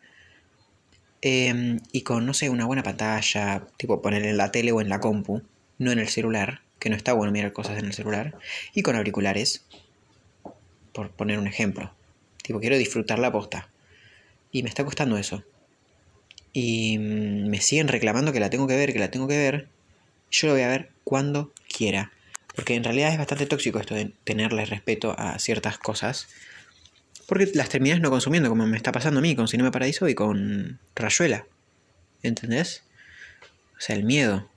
Em, 1.22 1.80
y 1.92 2.02
con, 2.02 2.24
no 2.24 2.34
sé, 2.34 2.48
una 2.48 2.66
buena 2.66 2.82
pantalla, 2.82 3.64
tipo 3.76 4.00
poner 4.00 4.24
en 4.24 4.36
la 4.36 4.52
tele 4.52 4.72
o 4.72 4.80
en 4.80 4.88
la 4.88 5.00
compu, 5.00 5.42
no 5.78 5.92
en 5.92 5.98
el 5.98 6.08
celular, 6.08 6.62
que 6.78 6.88
no 6.88 6.96
está 6.96 7.12
bueno 7.12 7.32
mirar 7.32 7.52
cosas 7.52 7.78
en 7.78 7.84
el 7.86 7.92
celular, 7.92 8.34
y 8.74 8.82
con 8.82 8.96
auriculares, 8.96 9.64
por 10.92 11.10
poner 11.10 11.38
un 11.38 11.46
ejemplo. 11.46 11.92
Tipo, 12.42 12.60
quiero 12.60 12.78
disfrutar 12.78 13.18
la 13.18 13.32
posta. 13.32 13.68
Y 14.50 14.62
me 14.62 14.68
está 14.68 14.84
costando 14.84 15.16
eso. 15.16 15.44
Y 16.52 16.98
mm, 16.98 17.48
me 17.48 17.60
siguen 17.60 17.88
reclamando 17.88 18.32
que 18.32 18.40
la 18.40 18.50
tengo 18.50 18.66
que 18.66 18.76
ver, 18.76 18.92
que 18.92 18.98
la 18.98 19.10
tengo 19.10 19.28
que 19.28 19.38
ver. 19.38 19.68
Yo 20.30 20.48
lo 20.48 20.54
voy 20.54 20.62
a 20.62 20.68
ver 20.68 20.90
cuando 21.04 21.52
quiera. 21.68 22.12
Porque 22.54 22.74
en 22.74 22.84
realidad 22.84 23.12
es 23.12 23.18
bastante 23.18 23.46
tóxico 23.46 23.78
esto 23.78 23.94
de 23.94 24.12
tenerle 24.24 24.64
respeto 24.64 25.14
a 25.18 25.38
ciertas 25.38 25.78
cosas. 25.78 26.28
Porque 27.26 27.50
las 27.54 27.68
terminas 27.68 28.00
no 28.00 28.10
consumiendo, 28.10 28.48
como 28.48 28.66
me 28.66 28.76
está 28.76 28.92
pasando 28.92 29.20
a 29.20 29.22
mí 29.22 29.36
con 29.36 29.48
Cinema 29.48 29.70
Paradiso 29.70 30.08
y 30.08 30.14
con 30.14 30.80
Rayuela. 30.96 31.46
¿Entendés? 32.22 32.82
O 33.78 33.80
sea, 33.80 33.96
el 33.96 34.04
miedo. 34.04 34.48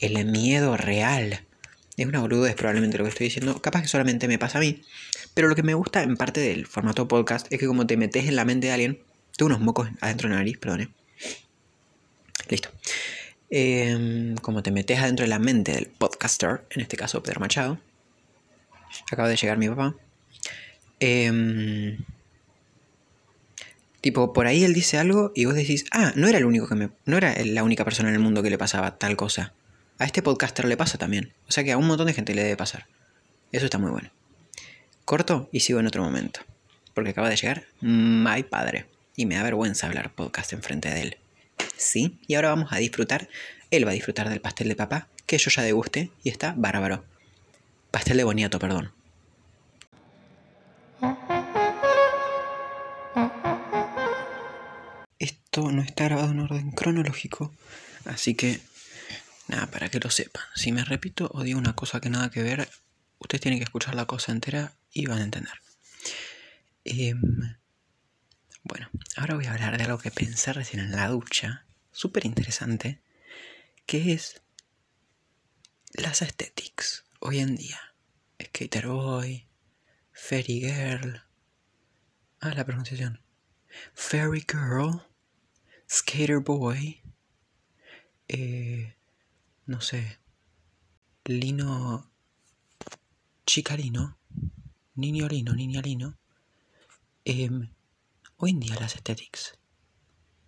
El 0.00 0.24
miedo 0.24 0.76
real. 0.76 1.44
Es 1.96 2.06
una 2.06 2.20
boludez 2.20 2.54
probablemente 2.54 2.98
lo 2.98 3.04
que 3.04 3.10
estoy 3.10 3.26
diciendo. 3.26 3.60
Capaz 3.60 3.82
que 3.82 3.88
solamente 3.88 4.26
me 4.26 4.38
pasa 4.38 4.58
a 4.58 4.60
mí. 4.60 4.82
Pero 5.34 5.48
lo 5.48 5.54
que 5.54 5.62
me 5.62 5.74
gusta 5.74 6.02
en 6.02 6.16
parte 6.16 6.40
del 6.40 6.66
formato 6.66 7.06
podcast 7.06 7.52
es 7.52 7.60
que 7.60 7.66
como 7.66 7.86
te 7.86 7.96
metes 7.96 8.26
en 8.26 8.36
la 8.36 8.44
mente 8.44 8.68
de 8.68 8.72
alguien, 8.72 9.02
tengo 9.36 9.48
unos 9.48 9.60
mocos 9.60 9.88
adentro 10.00 10.28
de 10.28 10.34
la 10.34 10.40
nariz, 10.40 10.58
perdone. 10.58 10.88
Listo. 12.48 12.70
Em, 13.54 14.34
como 14.36 14.62
te 14.62 14.70
metes 14.70 14.98
adentro 14.98 15.24
de 15.24 15.28
la 15.28 15.38
mente 15.38 15.72
del 15.72 15.86
podcaster, 15.86 16.64
en 16.70 16.80
este 16.80 16.96
caso 16.96 17.22
Pedro 17.22 17.40
Machado. 17.40 17.78
Acaba 19.10 19.28
de 19.28 19.36
llegar 19.36 19.58
mi 19.58 19.68
papá. 19.68 19.94
Em, 21.00 21.98
tipo, 24.00 24.32
por 24.32 24.46
ahí 24.46 24.64
él 24.64 24.72
dice 24.72 24.96
algo 24.96 25.32
y 25.34 25.44
vos 25.44 25.54
decís, 25.54 25.84
ah, 25.90 26.14
no 26.16 26.28
era 26.28 26.38
el 26.38 26.46
único 26.46 26.66
que 26.66 26.76
me. 26.76 26.90
No 27.04 27.18
era 27.18 27.34
la 27.44 27.62
única 27.62 27.84
persona 27.84 28.08
en 28.08 28.14
el 28.14 28.22
mundo 28.22 28.42
que 28.42 28.48
le 28.48 28.56
pasaba 28.56 28.96
tal 28.96 29.16
cosa. 29.16 29.52
A 29.98 30.06
este 30.06 30.22
podcaster 30.22 30.64
le 30.64 30.78
pasa 30.78 30.96
también. 30.96 31.34
O 31.46 31.52
sea 31.52 31.62
que 31.62 31.72
a 31.72 31.76
un 31.76 31.86
montón 31.86 32.06
de 32.06 32.14
gente 32.14 32.34
le 32.34 32.44
debe 32.44 32.56
pasar. 32.56 32.86
Eso 33.52 33.66
está 33.66 33.76
muy 33.76 33.90
bueno. 33.90 34.10
Corto 35.04 35.50
y 35.52 35.60
sigo 35.60 35.78
en 35.78 35.86
otro 35.86 36.02
momento. 36.02 36.40
Porque 36.94 37.10
acaba 37.10 37.28
de 37.28 37.36
llegar 37.36 37.66
my 37.82 38.44
padre. 38.44 38.86
Y 39.14 39.26
me 39.26 39.34
da 39.34 39.42
vergüenza 39.42 39.88
hablar 39.88 40.14
podcast 40.14 40.54
enfrente 40.54 40.88
de 40.88 41.02
él. 41.02 41.16
Sí, 41.76 42.18
y 42.26 42.34
ahora 42.34 42.50
vamos 42.50 42.72
a 42.72 42.78
disfrutar. 42.78 43.28
Él 43.70 43.86
va 43.86 43.90
a 43.90 43.94
disfrutar 43.94 44.28
del 44.28 44.40
pastel 44.40 44.68
de 44.68 44.76
papá, 44.76 45.08
que 45.26 45.38
yo 45.38 45.50
ya 45.50 45.62
deguste 45.62 46.10
y 46.22 46.28
está 46.28 46.54
bárbaro. 46.56 47.04
Pastel 47.90 48.16
de 48.18 48.24
boniato, 48.24 48.58
perdón. 48.58 48.92
Esto 55.18 55.70
no 55.70 55.82
está 55.82 56.04
grabado 56.04 56.30
en 56.30 56.40
orden 56.40 56.70
cronológico, 56.70 57.52
así 58.04 58.34
que 58.34 58.60
nada, 59.48 59.66
para 59.66 59.88
que 59.88 60.00
lo 60.00 60.10
sepan. 60.10 60.42
Si 60.54 60.72
me 60.72 60.84
repito 60.84 61.30
o 61.34 61.42
digo 61.42 61.58
una 61.58 61.74
cosa 61.74 62.00
que 62.00 62.10
nada 62.10 62.30
que 62.30 62.42
ver, 62.42 62.68
ustedes 63.18 63.42
tienen 63.42 63.58
que 63.58 63.64
escuchar 63.64 63.94
la 63.94 64.06
cosa 64.06 64.32
entera 64.32 64.74
y 64.92 65.06
van 65.06 65.20
a 65.20 65.24
entender. 65.24 65.54
Em, 66.84 67.20
bueno, 68.64 68.88
ahora 69.16 69.34
voy 69.34 69.46
a 69.46 69.52
hablar 69.52 69.76
de 69.76 69.84
algo 69.84 69.98
que 69.98 70.10
pensé 70.10 70.52
recién 70.52 70.80
en 70.82 70.92
la 70.92 71.08
ducha, 71.08 71.66
súper 71.90 72.26
interesante, 72.26 73.00
que 73.86 74.12
es 74.12 74.42
las 75.94 76.22
aesthetics 76.22 77.04
hoy 77.20 77.40
en 77.40 77.56
día. 77.56 77.80
Skater 78.42 78.88
Boy, 78.88 79.46
Fairy 80.12 80.60
Girl. 80.60 81.22
Ah, 82.40 82.54
la 82.54 82.64
pronunciación. 82.64 83.20
Fairy 83.94 84.44
Girl, 84.48 85.06
Skater 85.88 86.40
Boy, 86.40 87.02
eh, 88.28 88.96
no 89.66 89.80
sé, 89.80 90.18
Lino 91.24 92.10
Chicalino 93.46 94.18
niño 94.94 95.28
lino, 95.28 95.54
niña 95.54 95.80
lino, 95.80 96.18
em, 97.24 97.70
hoy 98.44 98.50
en 98.50 98.58
día 98.58 98.74
las 98.74 98.96
aesthetics 98.96 99.56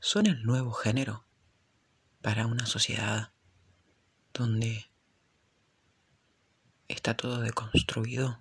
son 0.01 0.27
el 0.27 0.43
nuevo 0.43 0.73
género 0.73 1.25
para 2.23 2.49
una 2.49 2.67
sociedad 2.67 3.33
donde 4.33 4.91
está 6.89 7.17
todo 7.17 7.39
deconstruido. 7.39 8.41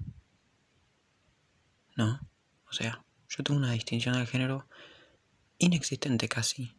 ¿No? 1.96 2.20
O 2.68 2.74
sea, 2.74 3.06
yo 3.30 3.44
tengo 3.44 3.60
una 3.60 3.74
distinción 3.74 4.16
del 4.16 4.26
género 4.26 4.68
inexistente 5.60 6.28
casi. 6.28 6.76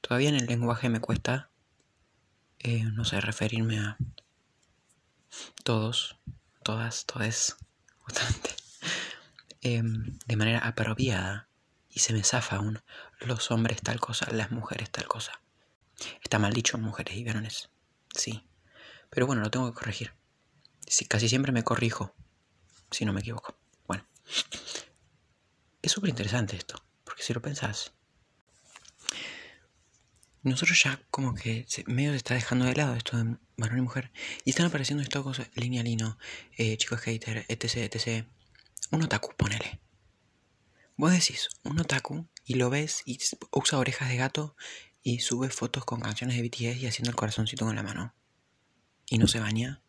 Todavía 0.00 0.30
en 0.30 0.34
el 0.34 0.46
lenguaje 0.46 0.88
me 0.88 1.00
cuesta, 1.00 1.52
eh, 2.58 2.82
no 2.82 3.04
sé, 3.04 3.20
referirme 3.20 3.78
a 3.78 3.96
todos, 5.62 6.18
todas, 6.64 7.06
todes, 7.06 7.56
em, 9.60 10.18
de 10.26 10.36
manera 10.36 10.58
apropiada 10.66 11.47
y 11.90 12.00
se 12.00 12.12
me 12.12 12.22
zafa 12.22 12.56
aún 12.56 12.82
los 13.20 13.50
hombres 13.50 13.80
tal 13.82 14.00
cosa, 14.00 14.30
las 14.30 14.50
mujeres 14.50 14.90
tal 14.90 15.06
cosa. 15.06 15.40
Está 16.22 16.38
mal 16.38 16.52
dicho 16.52 16.78
mujeres 16.78 17.16
y 17.16 17.24
varones, 17.24 17.70
sí. 18.14 18.44
Pero 19.10 19.26
bueno, 19.26 19.42
lo 19.42 19.50
tengo 19.50 19.68
que 19.72 19.78
corregir. 19.78 20.12
Sí, 20.86 21.06
casi 21.06 21.28
siempre 21.28 21.52
me 21.52 21.64
corrijo, 21.64 22.14
si 22.90 23.04
no 23.04 23.12
me 23.12 23.20
equivoco. 23.20 23.56
Bueno, 23.86 24.06
es 25.82 25.92
súper 25.92 26.10
interesante 26.10 26.56
esto, 26.56 26.82
porque 27.04 27.22
si 27.22 27.32
lo 27.32 27.42
pensás, 27.42 27.92
nosotros 30.42 30.80
ya 30.82 31.00
como 31.10 31.34
que 31.34 31.66
medio 31.86 32.10
se 32.10 32.16
está 32.16 32.34
dejando 32.34 32.64
de 32.64 32.74
lado 32.74 32.94
esto 32.94 33.16
de 33.16 33.36
varón 33.56 33.78
y 33.78 33.82
mujer, 33.82 34.12
y 34.44 34.50
están 34.50 34.66
apareciendo 34.66 35.02
estas 35.02 35.22
cosas, 35.22 35.48
línea 35.54 35.82
lino, 35.82 36.18
eh, 36.56 36.76
chicos 36.76 37.00
hater, 37.00 37.44
etc, 37.48 37.92
etc. 37.92 38.26
Un 38.90 39.02
otaku, 39.02 39.34
ponele. 39.36 39.80
Vos 40.98 41.12
decís, 41.12 41.48
un 41.62 41.78
otaku, 41.78 42.28
y 42.44 42.54
lo 42.54 42.70
ves 42.70 43.02
y 43.04 43.20
usa 43.52 43.78
orejas 43.78 44.08
de 44.08 44.16
gato 44.16 44.56
y 45.00 45.20
sube 45.20 45.48
fotos 45.48 45.84
con 45.84 46.00
canciones 46.00 46.36
de 46.36 46.42
BTS 46.42 46.82
y 46.82 46.86
haciendo 46.88 47.10
el 47.10 47.14
corazoncito 47.14 47.64
con 47.64 47.76
la 47.76 47.84
mano. 47.84 48.16
Y 49.06 49.18
no 49.18 49.28
se 49.28 49.38
baña. 49.38 49.80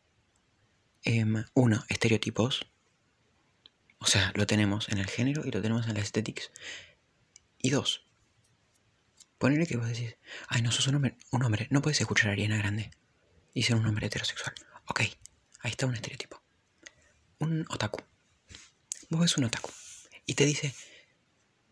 Em, 1.04 1.44
uno, 1.56 1.84
estereotipos. 1.89 2.72
O 3.98 4.06
sea, 4.06 4.32
lo 4.36 4.46
tenemos 4.46 4.88
en 4.89 5.00
el 5.00 5.08
género 5.08 5.44
y 5.48 5.50
lo 5.50 5.63
tenemos 5.63 5.88
en 5.88 5.96
la 5.96 6.01
estética. 6.01 6.44
Y 7.58 7.72
dos, 7.72 8.06
ponerle 9.39 9.66
que 9.66 9.78
vos 9.78 9.88
decís, 9.88 10.16
ay, 10.48 10.62
no 10.62 10.72
sos 10.72 10.86
un 10.86 10.96
hombre, 10.96 11.18
un 11.32 11.42
hombre, 11.42 11.66
no 11.72 11.82
puedes 11.82 12.00
escuchar 12.00 12.30
a 12.30 12.34
Ariana 12.34 12.58
Grande 12.58 12.92
y 13.56 13.63
ser 13.63 13.78
un 13.78 13.88
hombre 13.88 14.06
heterosexual. 14.06 14.54
Ok, 14.86 15.00
ahí 15.62 15.72
está 15.72 15.88
un 15.88 15.96
estereotipo. 15.96 16.39
Un 17.39 17.66
otaku. 17.68 18.04
Vos 19.10 19.22
ves 19.22 19.38
un 19.38 19.46
otaku 19.46 19.72
y 20.28 20.36
te 20.36 20.46
dice, 20.46 20.75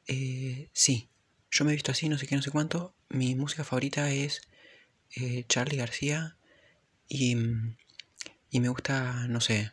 eh, 0.07 0.69
sí, 0.73 1.09
yo 1.51 1.65
me 1.65 1.71
he 1.71 1.75
visto 1.75 1.91
así, 1.91 2.09
no 2.09 2.17
sé 2.17 2.27
qué, 2.27 2.35
no 2.35 2.41
sé 2.41 2.51
cuánto. 2.51 2.95
Mi 3.09 3.35
música 3.35 3.63
favorita 3.63 4.11
es 4.11 4.41
eh, 5.15 5.45
Charlie 5.49 5.77
García 5.77 6.37
y, 7.09 7.37
y 8.49 8.59
me 8.59 8.69
gusta, 8.69 9.27
no 9.27 9.41
sé, 9.41 9.71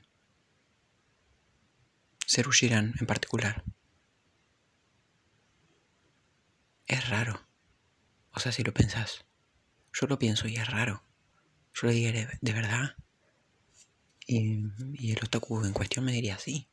Seru 2.26 2.52
Shiran 2.52 2.92
en 3.00 3.06
particular. 3.06 3.64
Es 6.86 7.08
raro. 7.10 7.46
O 8.32 8.40
sea, 8.40 8.52
si 8.52 8.62
lo 8.64 8.74
pensás. 8.74 9.24
Yo 9.92 10.06
lo 10.06 10.18
pienso 10.18 10.48
y 10.48 10.56
es 10.56 10.66
raro. 10.68 11.04
Yo 11.74 11.88
le 11.88 11.94
diré, 11.94 12.28
¿de 12.40 12.52
verdad? 12.54 12.96
Y, 14.26 14.64
y 14.98 15.12
el 15.12 15.24
otaku 15.24 15.64
en 15.64 15.72
cuestión 15.72 16.04
me 16.04 16.12
diría 16.12 16.38
sí. 16.38 16.68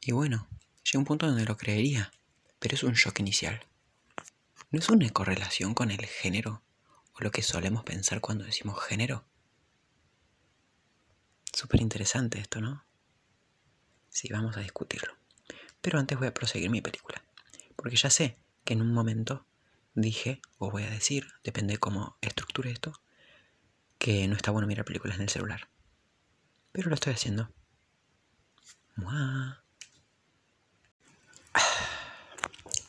Y 0.00 0.12
bueno, 0.12 0.48
llega 0.84 0.98
un 0.98 1.04
punto 1.04 1.26
donde 1.26 1.44
lo 1.44 1.56
creería 1.56 2.12
pero 2.64 2.76
es 2.76 2.82
un 2.82 2.94
shock 2.94 3.20
inicial. 3.20 3.60
¿No 4.70 4.78
es 4.78 4.88
una 4.88 5.10
correlación 5.10 5.74
con 5.74 5.90
el 5.90 6.06
género 6.06 6.62
o 7.12 7.20
lo 7.20 7.30
que 7.30 7.42
solemos 7.42 7.84
pensar 7.84 8.22
cuando 8.22 8.46
decimos 8.46 8.82
género? 8.82 9.26
Súper 11.52 11.82
interesante 11.82 12.40
esto, 12.40 12.62
¿no? 12.62 12.86
Sí, 14.08 14.28
vamos 14.32 14.56
a 14.56 14.60
discutirlo. 14.60 15.12
Pero 15.82 15.98
antes 15.98 16.18
voy 16.18 16.28
a 16.28 16.32
proseguir 16.32 16.70
mi 16.70 16.80
película. 16.80 17.22
Porque 17.76 17.96
ya 17.96 18.08
sé 18.08 18.38
que 18.64 18.72
en 18.72 18.80
un 18.80 18.94
momento 18.94 19.46
dije, 19.94 20.40
o 20.56 20.70
voy 20.70 20.84
a 20.84 20.90
decir, 20.90 21.34
depende 21.44 21.74
de 21.74 21.78
cómo 21.78 22.16
estructure 22.22 22.70
esto, 22.70 22.98
que 23.98 24.26
no 24.26 24.36
está 24.36 24.52
bueno 24.52 24.66
mirar 24.66 24.86
películas 24.86 25.18
en 25.18 25.24
el 25.24 25.28
celular. 25.28 25.68
Pero 26.72 26.88
lo 26.88 26.94
estoy 26.94 27.12
haciendo. 27.12 27.52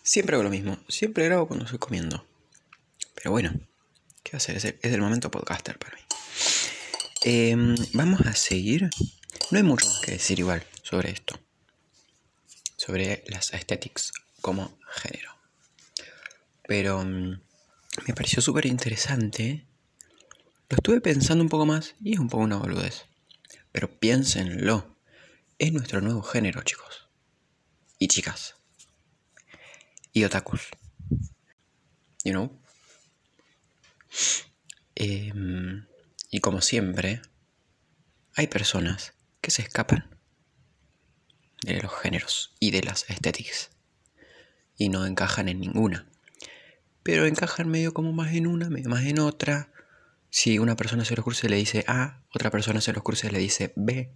Siempre 0.06 0.36
hago 0.36 0.44
lo 0.44 0.52
mismo. 0.52 0.78
Siempre 0.88 1.26
grabo 1.26 1.48
cuando 1.48 1.66
estoy 1.66 1.80
comiendo. 1.80 2.24
Pero 3.16 3.32
bueno, 3.32 3.52
¿qué 4.22 4.34
va 4.34 4.36
a 4.36 4.38
hacer? 4.38 4.56
Es 4.56 4.76
el, 4.84 5.02
momento 5.02 5.32
podcaster 5.32 5.80
para 5.80 5.96
mí. 5.96 6.04
Em, 7.24 7.76
vamos 7.94 8.22
a 8.22 8.34
seguir. 8.34 8.88
No 9.50 9.58
hay 9.58 9.64
mucho 9.64 9.88
más 9.88 10.02
que 10.02 10.12
decir 10.12 10.38
igual 10.38 10.64
sobre 10.84 11.10
esto. 11.10 11.40
Sobre 12.78 13.24
las 13.30 13.52
aesthetics 13.56 14.12
como 14.42 14.78
género. 14.90 15.36
Pero 16.68 17.04
mm, 17.04 17.42
me 18.06 18.14
pareció 18.14 18.44
súper 18.44 18.68
interesante. 18.68 19.66
Lo 20.70 20.78
estuve 20.78 21.02
pensando 21.02 21.44
un 21.44 21.50
poco 21.50 21.66
más 21.66 21.96
y 22.00 22.14
es 22.14 22.20
un 22.20 22.30
poco 22.30 22.44
una 22.44 22.58
boludez. 22.58 23.06
Pero 23.72 24.00
piénsenlo. 24.00 24.96
Es 25.58 25.74
nuestro 25.74 26.00
nuevo 26.00 26.22
género, 26.22 26.62
chicos. 26.62 27.10
Y 27.98 28.08
chicas 28.08 28.56
y 30.16 30.24
otakus. 30.24 30.70
You 32.24 32.32
know? 32.32 32.62
Em, 34.96 35.86
y 36.32 36.40
como 36.40 36.62
siempre, 36.62 37.22
hay 38.34 38.48
personas 38.48 39.14
que 39.42 39.52
se 39.52 39.62
escapan 39.62 40.18
de 41.64 41.82
los 41.82 41.92
géneros 42.00 42.56
y 42.62 42.72
de 42.72 42.82
las 42.82 43.10
estéticas 43.10 43.72
y 44.78 44.88
no 44.88 45.06
encajan 45.06 45.50
en 45.50 45.60
ninguna. 45.60 46.10
Pero 47.04 47.26
encajan 47.26 47.68
medio 47.68 47.94
como 47.94 48.14
más 48.14 48.34
en 48.34 48.48
una, 48.48 48.70
más 48.70 49.04
en 49.04 49.20
otra. 49.20 49.74
Si 50.30 50.60
una 50.60 50.78
persona 50.78 51.04
se 51.04 51.16
los 51.16 51.26
cursos 51.26 51.50
le 51.50 51.58
dice 51.58 51.84
A, 51.88 52.24
otra 52.34 52.50
persona 52.52 52.80
se 52.80 52.94
los 52.94 53.04
cursos 53.04 53.34
le 53.34 53.40
dice 53.40 53.74
B. 53.76 54.14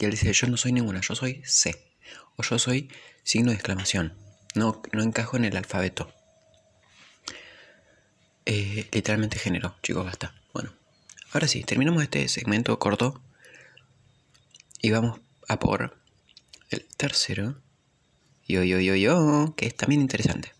Y 0.00 0.04
él 0.04 0.10
dice, 0.10 0.32
yo 0.32 0.48
no 0.48 0.56
soy 0.56 0.72
ninguna, 0.72 1.00
yo 1.00 1.14
soy 1.14 1.42
C. 1.44 1.94
O 2.36 2.42
yo 2.42 2.58
soy 2.58 2.90
signo 3.22 3.50
de 3.50 3.54
exclamación. 3.54 4.31
No, 4.54 4.82
no 4.92 5.02
encajo 5.02 5.36
en 5.36 5.44
el 5.44 5.56
alfabeto. 5.56 6.12
Eh, 8.44 8.88
literalmente 8.92 9.38
género, 9.38 9.76
chicos, 9.82 10.04
basta. 10.04 10.34
Bueno, 10.52 10.72
ahora 11.32 11.48
sí, 11.48 11.62
terminamos 11.64 12.02
este 12.02 12.28
segmento 12.28 12.78
corto 12.78 13.22
y 14.80 14.90
vamos 14.90 15.20
a 15.48 15.58
por 15.58 15.96
el 16.70 16.84
tercero. 16.96 17.56
Yo, 18.46 18.62
yo, 18.64 18.80
yo, 18.80 18.96
yo, 18.96 19.54
que 19.56 19.66
es 19.66 19.76
también 19.76 20.00
interesante. 20.02 20.52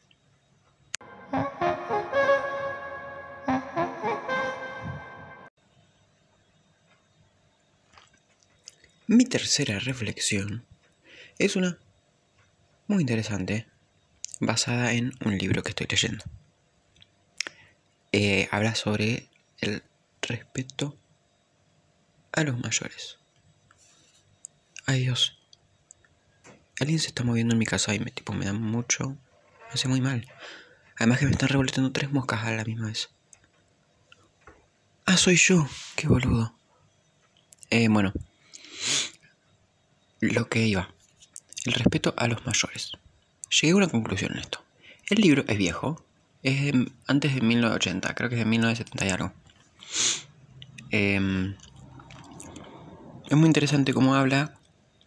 Mi 9.07 9.27
tercera 9.27 9.79
reflexión 9.81 10.65
es 11.39 11.57
una 11.57 11.77
muy 12.87 13.03
interesante 13.03 13.67
basada 14.43 14.93
en 14.93 15.15
un 15.25 15.39
libro 15.39 15.63
que 15.63 15.71
estoy 15.71 15.87
leyendo. 15.89 16.25
Eh, 18.11 18.49
habla 18.51 18.75
sobre 18.75 19.29
el 19.61 19.83
respeto 20.21 20.99
a 22.33 22.43
los 22.43 22.59
mayores. 22.59 23.19
Ay 24.85 25.03
Dios. 25.03 25.39
Alguien 26.81 26.99
se 26.99 27.09
está 27.09 27.23
moviendo 27.23 27.55
en 27.55 27.59
mi 27.59 27.67
casa 27.67 27.95
y 27.95 28.01
me, 28.01 28.11
tipo, 28.11 28.33
me 28.33 28.45
da 28.45 28.53
mucho... 28.53 29.11
Me 29.11 29.75
hace 29.75 29.89
muy 29.89 30.01
mal. 30.01 30.29
Además 30.99 31.21
que 31.21 31.27
me 31.27 31.31
están 31.31 31.49
revolviendo 31.49 31.93
tres 31.93 32.11
moscas 32.11 32.45
a 32.45 32.51
la 32.51 32.65
misma 32.65 32.89
vez. 32.89 33.11
Ah, 35.07 35.17
soy 35.17 35.37
yo. 35.37 35.69
Qué 35.95 36.09
boludo. 36.09 36.55
Eh, 37.71 37.89
bueno. 37.89 38.13
Lo 40.21 40.49
que 40.49 40.67
iba. 40.67 40.93
El 41.65 41.75
respeto 41.75 42.13
a 42.17 42.27
los 42.27 42.45
mayores 42.45 42.93
llegué 43.61 43.73
a 43.73 43.77
una 43.77 43.89
conclusión 43.89 44.33
en 44.33 44.39
esto. 44.39 44.63
El 45.09 45.21
libro 45.21 45.45
es 45.47 45.59
viejo, 45.59 46.03
es 46.43 46.73
antes 47.07 47.35
de 47.35 47.41
1980, 47.41 48.15
creo 48.15 48.29
que 48.29 48.37
es 48.37 48.41
de 48.41 48.47
1970 48.47 49.07
y 49.07 49.11
algo. 49.11 49.33
Em, 50.91 51.55
es 53.29 53.37
muy 53.37 53.47
interesante 53.47 53.93
cómo 53.93 54.15
habla 54.15 54.55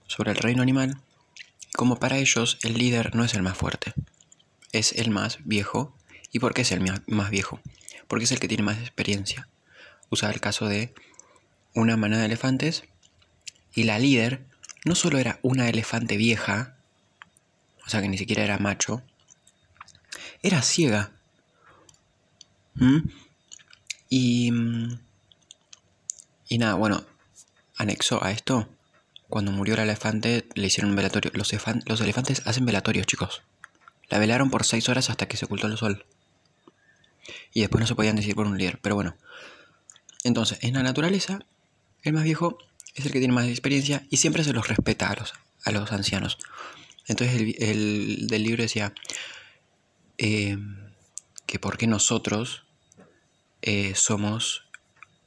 sobre 0.07 0.31
el 0.31 0.37
reino 0.37 0.61
animal, 0.61 0.97
como 1.75 1.99
para 1.99 2.17
ellos 2.17 2.57
el 2.63 2.77
líder 2.77 3.15
no 3.15 3.23
es 3.23 3.33
el 3.33 3.41
más 3.41 3.57
fuerte, 3.57 3.93
es 4.71 4.93
el 4.93 5.09
más 5.09 5.39
viejo. 5.43 5.95
¿Y 6.31 6.39
por 6.39 6.53
qué 6.53 6.63
es 6.63 6.71
el 6.71 6.81
más 7.07 7.29
viejo? 7.29 7.61
Porque 8.07 8.25
es 8.25 8.31
el 8.31 8.39
que 8.39 8.47
tiene 8.47 8.63
más 8.63 8.77
experiencia. 8.79 9.47
Usa 10.09 10.31
el 10.31 10.41
caso 10.41 10.67
de 10.67 10.93
una 11.73 11.97
manada 11.97 12.21
de 12.21 12.27
elefantes 12.27 12.83
y 13.73 13.83
la 13.83 13.99
líder 13.99 14.45
no 14.83 14.95
solo 14.95 15.17
era 15.17 15.39
una 15.43 15.69
elefante 15.69 16.17
vieja, 16.17 16.74
o 17.85 17.89
sea 17.89 18.01
que 18.01 18.09
ni 18.09 18.17
siquiera 18.17 18.43
era 18.43 18.57
macho, 18.57 19.01
era 20.41 20.61
ciega. 20.61 21.11
¿Mm? 22.75 22.99
Y, 24.09 24.51
mm, 24.51 24.99
y 26.47 26.57
nada, 26.57 26.75
bueno, 26.75 27.03
anexo 27.77 28.23
a 28.23 28.31
esto, 28.31 28.69
cuando 29.29 29.51
murió 29.51 29.73
el 29.73 29.81
elefante 29.81 30.47
le 30.53 30.67
hicieron 30.67 30.91
un 30.91 30.95
velatorio. 30.95 31.31
Los, 31.33 31.51
elefantes 32.01 32.41
hacen 32.45 32.65
velatorios, 32.65 33.07
chicos. 33.07 33.41
La 34.09 34.19
velaron 34.19 34.51
por 34.51 34.63
seis 34.63 34.87
horas 34.87 35.09
hasta 35.09 35.27
que 35.27 35.37
se 35.37 35.45
ocultó 35.45 35.67
el 35.67 35.77
sol. 35.77 36.05
Y 37.53 37.61
después 37.61 37.81
no 37.81 37.87
se 37.87 37.95
podían 37.95 38.15
decir 38.15 38.35
por 38.35 38.45
un 38.45 38.57
líder, 38.57 38.79
pero 38.81 38.95
bueno. 38.95 39.15
Entonces, 40.23 40.59
en 40.61 40.75
la 40.75 40.83
naturaleza, 40.83 41.39
el 42.03 42.13
más 42.13 42.23
viejo 42.23 42.57
es 42.93 43.05
el 43.05 43.11
que 43.11 43.19
tiene 43.19 43.33
más 43.33 43.47
experiencia 43.47 44.05
y 44.09 44.17
siempre 44.17 44.43
se 44.43 44.53
los 44.53 44.67
respeta 44.67 45.09
a 45.09 45.15
los, 45.15 45.33
a 45.63 45.71
los 45.71 45.91
ancianos. 45.91 46.37
Entonces 47.07 47.55
el, 47.59 48.27
del 48.27 48.43
libro 48.43 48.63
decía 48.63 48.93
eh, 50.17 50.57
que 51.45 51.59
porque 51.59 51.87
nosotros 51.87 52.63
eh, 53.61 53.93
somos 53.95 54.63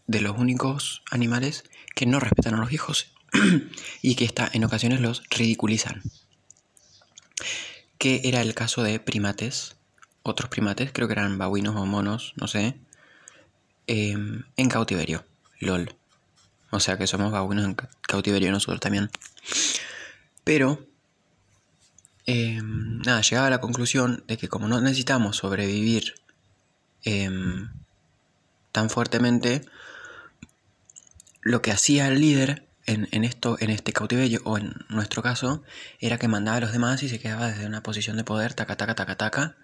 de 0.06 0.20
los 0.20 0.36
únicos 0.38 1.02
animales 1.10 1.64
que 1.94 2.06
no 2.06 2.18
respetan 2.18 2.54
a 2.54 2.58
los 2.58 2.70
viejos 2.70 3.12
y 4.02 4.14
que 4.14 4.24
está, 4.24 4.50
en 4.52 4.64
ocasiones 4.64 5.00
los 5.00 5.22
ridiculizan. 5.30 6.02
Que 7.98 8.22
era 8.24 8.40
el 8.40 8.54
caso 8.54 8.82
de 8.82 9.00
primates, 9.00 9.76
otros 10.22 10.48
primates, 10.48 10.90
creo 10.92 11.08
que 11.08 11.12
eran 11.12 11.38
babuinos 11.38 11.76
o 11.76 11.84
monos, 11.84 12.32
no 12.36 12.46
sé, 12.48 12.76
em, 13.86 14.44
en 14.56 14.68
cautiverio, 14.68 15.24
lol. 15.58 15.94
O 16.70 16.80
sea 16.80 16.96
que 16.96 17.06
somos 17.06 17.32
babuinos 17.32 17.64
en 17.64 17.76
cautiverio 18.02 18.50
nosotros 18.50 18.80
también. 18.80 19.10
Pero, 20.44 20.87
em, 22.28 22.98
nada, 22.98 23.22
llegaba 23.22 23.46
a 23.46 23.50
la 23.50 23.60
conclusión 23.60 24.22
de 24.28 24.36
que 24.36 24.48
como 24.48 24.68
no 24.68 24.80
necesitamos 24.82 25.38
sobrevivir 25.38 26.14
em, 27.02 27.70
tan 28.70 28.90
fuertemente, 28.90 29.64
lo 31.40 31.62
que 31.62 31.72
hacía 31.72 32.08
el 32.08 32.20
líder 32.20 32.66
en, 32.84 33.24
esto, 33.24 33.56
en 33.60 33.70
este 33.70 33.94
cautiverio, 33.94 34.40
o 34.44 34.58
en 34.58 34.74
nuestro 34.90 35.22
caso, 35.22 35.62
era 36.00 36.18
que 36.18 36.28
mandaba 36.28 36.58
a 36.58 36.60
los 36.60 36.72
demás 36.72 37.02
y 37.02 37.08
se 37.08 37.18
quedaba 37.18 37.48
desde 37.48 37.66
una 37.66 37.82
posición 37.82 38.18
de 38.18 38.24
poder, 38.24 38.52
taca, 38.52 38.76
taca, 38.76 38.94
taca, 38.94 39.16
taca. 39.16 39.56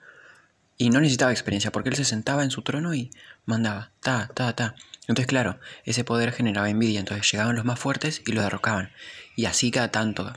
Y 0.79 0.88
no 0.88 1.00
necesitaba 1.00 1.33
experiencia, 1.33 1.70
porque 1.70 1.90
él 1.90 1.96
se 1.96 2.05
sentaba 2.05 2.44
en 2.44 2.50
su 2.50 2.62
trono 2.62 2.94
y 2.94 3.11
mandaba, 3.44 3.92
ta, 4.00 4.31
ta, 4.35 4.55
ta. 4.55 4.74
Entonces, 5.07 5.27
claro, 5.27 5.59
ese 5.85 6.05
poder 6.05 6.33
generaba 6.33 6.70
envidia, 6.70 7.00
entonces 7.00 7.31
llegaban 7.31 7.57
los 7.57 7.64
más 7.66 7.79
fuertes 7.79 8.22
y 8.27 8.33
lo 8.33 8.42
derrocaban. 8.42 8.90
Y 9.37 9.44
así 9.44 9.70
cada 9.70 9.90
tanto, 9.90 10.33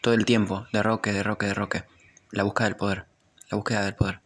todo 0.00 0.14
el 0.14 0.24
tiempo, 0.24 0.66
derroque, 0.72 1.12
derroque, 1.12 1.46
derroque. 1.46 1.84
La 2.30 2.42
búsqueda 2.42 2.68
del 2.68 2.76
poder, 2.76 3.06
la 3.50 3.56
búsqueda 3.56 3.84
del 3.84 3.94
poder. 3.94 4.20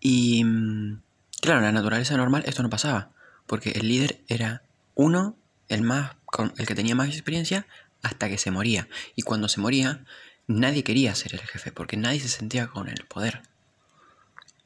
Y, 0.00 0.44
mm, 0.44 1.02
claro, 1.40 1.60
en 1.60 1.66
la 1.66 1.72
naturaleza 1.72 2.16
normal 2.16 2.44
esto 2.46 2.62
no 2.62 2.70
pasaba, 2.70 3.10
porque 3.46 3.70
el 3.70 3.88
líder 3.88 4.20
era 4.28 4.62
uno, 4.94 5.36
el, 5.68 5.82
más, 5.82 6.16
el 6.56 6.66
que 6.66 6.74
tenía 6.74 6.94
más 6.94 7.08
experiencia, 7.08 7.66
hasta 8.02 8.28
que 8.28 8.38
se 8.38 8.50
moría. 8.50 8.88
Y 9.14 9.22
cuando 9.22 9.48
se 9.48 9.60
moría, 9.60 10.04
nadie 10.46 10.84
quería 10.84 11.14
ser 11.14 11.34
el 11.34 11.40
jefe, 11.40 11.72
porque 11.72 11.96
nadie 11.96 12.20
se 12.20 12.28
sentía 12.28 12.68
con 12.68 12.88
el 12.88 13.04
poder. 13.06 13.42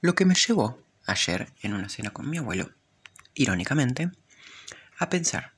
Lo 0.01 0.15
que 0.15 0.25
me 0.25 0.35
llevó 0.35 0.79
ayer, 1.07 1.53
en 1.63 1.75
una 1.75 1.89
cena 1.89 2.11
con 2.11 2.29
mi 2.29 2.39
abuelo, 2.39 2.71
irónicamente, 3.35 4.11
a 4.99 5.11
pensar 5.11 5.53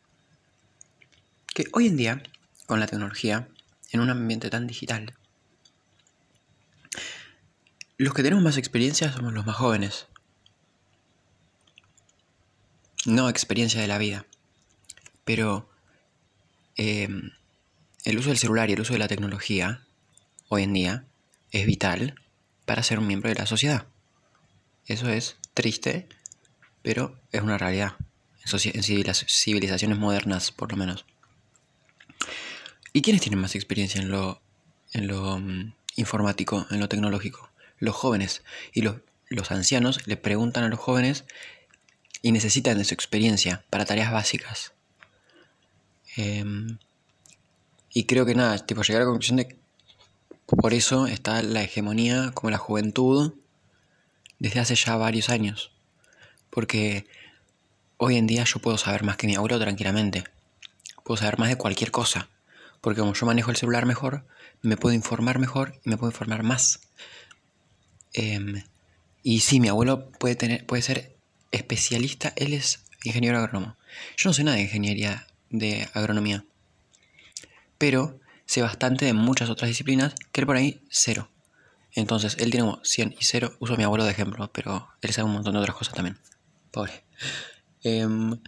que 1.54 1.66
hoy 1.72 1.86
en 1.86 1.96
día, 1.96 2.22
con 2.66 2.80
la 2.80 2.86
tecnología, 2.86 3.48
en 3.92 4.00
un 4.00 4.10
ambiente 4.10 4.50
tan 4.50 4.66
digital, 4.66 5.14
los 7.98 8.12
que 8.12 8.22
tenemos 8.22 8.44
más 8.44 8.58
experiencia 8.58 9.10
somos 9.10 9.32
los 9.32 9.46
más 9.46 9.56
jóvenes. 9.56 10.06
No 13.06 13.30
experiencia 13.30 13.80
de 13.80 13.86
la 13.86 13.96
vida. 13.96 14.26
Pero 15.24 15.70
em, 16.76 17.30
el 18.04 18.18
uso 18.18 18.28
del 18.28 18.38
celular 18.38 18.68
y 18.68 18.74
el 18.74 18.80
uso 18.80 18.92
de 18.92 18.98
la 18.98 19.08
tecnología 19.08 19.86
hoy 20.48 20.64
en 20.64 20.74
día 20.74 21.04
es 21.52 21.64
vital 21.64 22.20
para 22.66 22.82
ser 22.82 22.98
un 22.98 23.06
miembro 23.06 23.30
de 23.30 23.36
la 23.36 23.46
sociedad. 23.46 23.86
Eso 24.86 25.08
es 25.08 25.38
triste, 25.54 26.06
pero 26.82 27.18
es 27.32 27.40
una 27.40 27.56
realidad. 27.56 27.94
En, 28.52 28.82
civilizaciones 28.82 29.98
modernas, 29.98 30.52
por 30.52 30.70
lo 30.70 30.76
menos. 30.76 31.06
¿Y 32.96 33.02
quiénes 33.02 33.20
tienen 33.20 33.40
más 33.40 33.54
experiencia 33.54 34.00
en 34.00 34.08
lo, 34.08 34.40
en 34.94 35.06
lo 35.06 35.38
mm, 35.38 35.74
informático, 35.96 36.66
en 36.70 36.80
lo 36.80 36.88
tecnológico? 36.88 37.50
Los 37.78 37.94
jóvenes. 37.94 38.42
Y 38.72 38.80
los, 38.80 38.96
los 39.28 39.50
ancianos 39.50 40.06
le 40.06 40.16
preguntan 40.16 40.64
a 40.64 40.70
los 40.70 40.80
jóvenes 40.80 41.26
y 42.22 42.32
necesitan 42.32 42.78
de 42.78 42.84
su 42.84 42.94
experiencia 42.94 43.62
para 43.68 43.84
tareas 43.84 44.10
básicas. 44.12 44.72
Em, 46.16 46.78
y 47.92 48.04
creo 48.04 48.24
que 48.24 48.34
nada, 48.34 48.64
tipo, 48.64 48.80
llegar 48.80 49.02
a 49.02 49.04
la 49.04 49.10
conclusión 49.10 49.36
de 49.36 49.58
por 50.46 50.72
eso 50.72 51.06
está 51.06 51.42
la 51.42 51.62
hegemonía 51.64 52.30
como 52.32 52.50
la 52.50 52.56
juventud 52.56 53.34
desde 54.38 54.60
hace 54.60 54.74
ya 54.74 54.96
varios 54.96 55.28
años. 55.28 55.70
Porque 56.48 57.06
hoy 57.98 58.16
en 58.16 58.26
día 58.26 58.44
yo 58.44 58.58
puedo 58.58 58.78
saber 58.78 59.04
más 59.04 59.18
que 59.18 59.26
mi 59.26 59.34
abuelo 59.34 59.58
tranquilamente. 59.58 60.24
Puedo 61.04 61.18
saber 61.18 61.38
más 61.38 61.50
de 61.50 61.58
cualquier 61.58 61.90
cosa. 61.90 62.30
Porque 62.80 63.00
como 63.00 63.14
yo 63.14 63.26
manejo 63.26 63.50
el 63.50 63.56
celular 63.56 63.86
mejor, 63.86 64.26
me 64.62 64.76
puedo 64.76 64.94
informar 64.94 65.38
mejor 65.38 65.80
y 65.84 65.90
me 65.90 65.96
puedo 65.96 66.10
informar 66.10 66.42
más. 66.42 66.80
Em, 68.12 68.62
y 69.22 69.40
sí, 69.40 69.60
mi 69.60 69.68
abuelo 69.68 70.10
puede, 70.12 70.36
tener, 70.36 70.66
puede 70.66 70.82
ser 70.82 71.16
especialista, 71.52 72.32
él 72.36 72.52
es 72.52 72.84
ingeniero 73.04 73.38
agrónomo. 73.38 73.76
Yo 74.16 74.30
no 74.30 74.34
sé 74.34 74.44
nada 74.44 74.56
de 74.56 74.64
ingeniería 74.64 75.26
de 75.50 75.88
agronomía. 75.94 76.44
Pero 77.78 78.18
sé 78.46 78.62
bastante 78.62 79.04
de 79.04 79.12
muchas 79.12 79.50
otras 79.50 79.68
disciplinas 79.68 80.14
que 80.32 80.40
él 80.40 80.46
por 80.46 80.56
ahí 80.56 80.80
cero. 80.90 81.28
Entonces, 81.92 82.36
él 82.38 82.50
tiene 82.50 82.70
100 82.82 83.16
y 83.18 83.24
0. 83.24 83.56
Uso 83.58 83.74
a 83.74 83.76
mi 83.76 83.84
abuelo 83.84 84.04
de 84.04 84.10
ejemplo, 84.10 84.50
pero 84.52 84.88
él 85.00 85.12
sabe 85.12 85.26
un 85.26 85.32
montón 85.32 85.54
de 85.54 85.60
otras 85.60 85.76
cosas 85.76 85.94
también. 85.94 86.18
Pobre. 86.70 87.02
Em, 87.82 88.38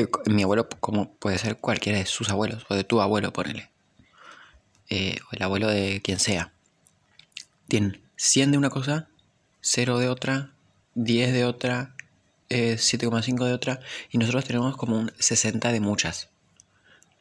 eh, 0.00 0.08
mi 0.26 0.42
abuelo, 0.42 0.68
como 0.80 1.12
puede 1.14 1.38
ser 1.38 1.58
cualquiera 1.58 1.98
de 1.98 2.06
sus 2.06 2.30
abuelos, 2.30 2.64
o 2.68 2.74
de 2.74 2.84
tu 2.84 3.00
abuelo, 3.00 3.32
ponele. 3.32 3.70
Eh, 4.90 5.18
o 5.26 5.36
el 5.36 5.42
abuelo 5.42 5.68
de 5.68 6.00
quien 6.02 6.18
sea. 6.18 6.52
Tienen 7.68 8.00
100 8.16 8.52
de 8.52 8.58
una 8.58 8.70
cosa, 8.70 9.08
0 9.60 9.98
de 9.98 10.08
otra, 10.08 10.52
10 10.94 11.32
de 11.32 11.44
otra, 11.44 11.94
7,5 12.48 13.44
de 13.44 13.52
otra 13.52 13.80
y 14.10 14.18
nosotros 14.18 14.44
tenemos 14.44 14.76
como 14.76 14.98
un 14.98 15.12
60 15.18 15.70
de 15.70 15.80
muchas. 15.80 16.30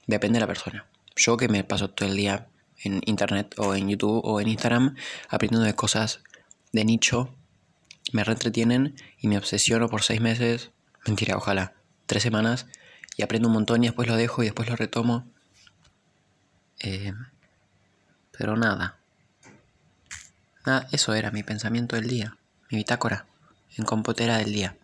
Depende 0.06 0.38
de 0.38 0.42
la 0.42 0.48
persona. 0.48 0.86
Yo 1.16 1.36
que 1.36 1.50
me 1.50 1.64
paso 1.64 1.90
todo 1.90 2.08
el 2.08 2.16
día 2.16 2.48
en 2.80 3.02
internet 3.06 3.54
o 3.58 3.76
en 3.76 3.90
YouTube 3.90 4.22
o 4.24 4.40
en 4.40 4.48
Instagram 4.48 4.96
aprendiendo 5.30 5.66
de 5.66 5.76
cosas 5.76 6.22
de 6.72 6.86
nicho, 6.86 7.34
me 8.14 8.24
reentretienen 8.24 8.96
y 9.20 9.28
me 9.28 9.38
obsesiono 9.38 9.90
por 9.90 10.04
6 10.04 10.22
meses, 10.22 10.72
mentira, 11.06 11.36
ojalá, 11.36 11.74
3 12.08 12.24
semanas 12.24 12.66
y 13.16 13.24
aprendo 13.24 13.48
un 13.48 13.54
montón 13.54 13.84
y 13.84 13.88
después 13.88 14.08
lo 14.08 14.16
dejo 14.16 14.42
y 14.42 14.46
después 14.46 14.68
lo 14.70 14.76
retomo. 14.76 15.28
Eh, 16.80 17.14
pero 18.38 18.56
nada. 18.56 18.98
Nada, 20.66 20.88
eso 20.92 21.14
era 21.14 21.32
mi 21.32 21.44
pensamiento 21.44 21.96
del 21.96 22.08
día, 22.08 22.38
mi 22.70 22.78
bitácora, 22.78 23.26
en 23.78 23.86
compotera 23.86 24.38
del 24.38 24.52
día. 24.52 24.76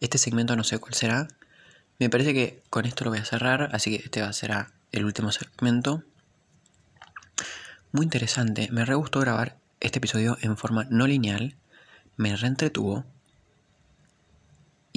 Este 0.00 0.18
segmento 0.18 0.56
no 0.56 0.64
sé 0.64 0.78
cuál 0.78 0.94
será. 0.94 1.28
Me 1.98 2.10
parece 2.10 2.34
que 2.34 2.62
con 2.70 2.84
esto 2.84 3.04
lo 3.04 3.10
voy 3.10 3.20
a 3.20 3.24
cerrar, 3.24 3.70
así 3.72 3.96
que 3.96 4.04
este 4.04 4.20
va 4.20 4.28
a 4.28 4.32
ser 4.32 4.52
el 4.92 5.04
último 5.04 5.32
segmento. 5.32 6.02
Muy 7.92 8.04
interesante, 8.04 8.68
me 8.70 8.84
re 8.84 8.94
gustó 8.94 9.20
grabar 9.20 9.56
este 9.80 9.98
episodio 9.98 10.36
en 10.42 10.56
forma 10.56 10.86
no 10.90 11.06
lineal, 11.06 11.56
me 12.16 12.34
reentretuvo 12.36 13.04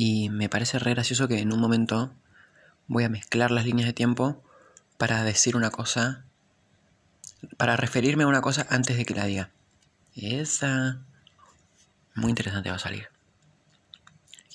y 0.01 0.29
me 0.29 0.47
parece 0.47 0.79
re 0.79 0.91
gracioso 0.91 1.27
que 1.27 1.39
en 1.39 1.51
un 1.51 1.59
momento 1.59 2.13
voy 2.87 3.03
a 3.03 3.09
mezclar 3.09 3.51
las 3.51 3.65
líneas 3.65 3.85
de 3.85 3.91
tiempo 3.91 4.41
para 4.97 5.25
decir 5.25 5.57
una 5.57 5.71
cosa, 5.71 6.23
para 7.57 7.75
referirme 7.75 8.23
a 8.23 8.27
una 8.27 8.39
cosa 8.39 8.65
antes 8.69 8.95
de 8.95 9.03
que 9.03 9.13
la 9.13 9.25
diga. 9.25 9.49
Esa... 10.15 11.01
Muy 12.15 12.29
interesante 12.29 12.69
va 12.69 12.77
a 12.77 12.79
salir. 12.79 13.09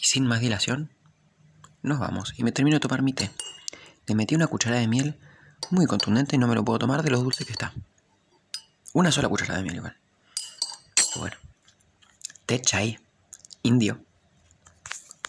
Y 0.01 0.05
sin 0.05 0.25
más 0.25 0.41
dilación, 0.41 0.89
nos 1.83 1.99
vamos. 1.99 2.33
Y 2.39 2.43
me 2.43 2.51
termino 2.51 2.77
de 2.77 2.81
tomar 2.81 3.03
mi 3.03 3.13
té. 3.13 3.31
Le 4.07 4.15
metí 4.15 4.35
una 4.35 4.47
cucharada 4.47 4.81
de 4.81 4.89
miel 4.89 5.19
muy 5.69 5.85
contundente 5.85 6.37
y 6.37 6.39
no 6.39 6.49
me 6.49 6.55
lo 6.55 6.65
puedo 6.65 6.79
tomar 6.79 7.03
de 7.03 7.11
lo 7.11 7.19
dulce 7.19 7.45
que 7.45 7.53
está. 7.53 7.75
Una 8.95 9.13
sola 9.13 9.29
cucharada 9.29 9.59
de 9.59 9.65
miel 9.65 9.77
igual. 9.77 9.97
bueno. 11.17 11.37
Té 12.47 12.63
chai. 12.63 12.99
Indio. 13.63 14.01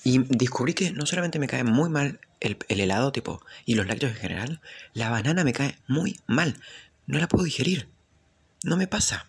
Y 0.05 0.19
descubrí 0.19 0.75
que 0.75 0.91
no 0.91 1.07
solamente 1.07 1.39
me 1.39 1.47
cae 1.47 1.63
muy 1.63 1.89
mal 1.89 2.19
el, 2.39 2.57
el, 2.69 2.79
helado, 2.79 3.11
tipo, 3.11 3.43
y 3.65 3.73
los 3.73 3.87
lácteos 3.87 4.11
en 4.11 4.19
general, 4.19 4.61
la 4.93 5.09
banana 5.09 5.43
me 5.43 5.51
cae 5.51 5.79
muy 5.87 6.19
mal. 6.27 6.61
No 7.07 7.17
la 7.17 7.27
puedo 7.27 7.43
digerir. 7.43 7.89
No 8.63 8.77
me 8.77 8.85
pasa. 8.85 9.27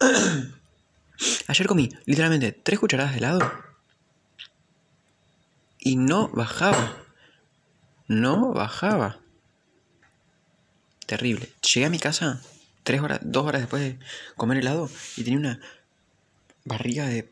Ayer 1.46 1.66
comí 1.66 1.90
literalmente 2.06 2.52
tres 2.52 2.78
cucharadas 2.78 3.12
de 3.12 3.18
helado 3.18 3.52
y 5.78 5.96
no 5.96 6.28
bajaba. 6.28 6.96
No 8.06 8.54
bajaba. 8.54 9.20
Terrible. 11.04 11.52
Llegué 11.62 11.84
a 11.84 11.90
mi 11.90 11.98
casa 11.98 12.40
tres 12.82 13.02
horas, 13.02 13.20
dos 13.22 13.44
horas 13.44 13.60
después 13.60 13.82
de 13.82 13.98
comer 14.36 14.56
helado 14.56 14.88
y 15.18 15.24
tenía 15.24 15.38
una 15.38 15.60
barriga 16.64 17.06
de 17.06 17.30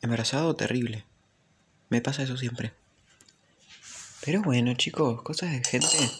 embarazado 0.00 0.54
terrible. 0.54 1.04
Me 1.94 2.02
pasa 2.02 2.24
eso 2.24 2.36
siempre. 2.36 2.72
Pero 4.24 4.42
bueno, 4.42 4.74
chicos, 4.74 5.22
cosas 5.22 5.52
de 5.52 5.62
gente 5.62 6.10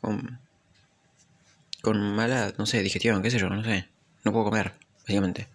con, 0.00 0.40
con 1.82 2.00
mala, 2.16 2.54
no 2.56 2.64
sé, 2.64 2.82
digestión, 2.82 3.20
qué 3.20 3.30
sé 3.30 3.38
yo, 3.38 3.50
no 3.50 3.62
sé. 3.62 3.90
No 4.24 4.32
puedo 4.32 4.46
comer, 4.46 4.72
básicamente. 5.02 5.48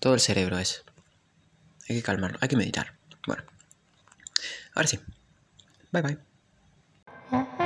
Todo 0.00 0.14
el 0.14 0.20
cerebro 0.20 0.58
es. 0.58 0.84
Hay 1.86 1.96
que 1.96 2.02
calmarlo, 2.02 2.38
hay 2.40 2.48
que 2.48 2.56
meditar. 2.56 2.94
Bueno, 3.26 3.42
ahora 4.74 4.88
sí. 4.88 4.98
Bye 5.92 6.18
bye. 7.30 7.58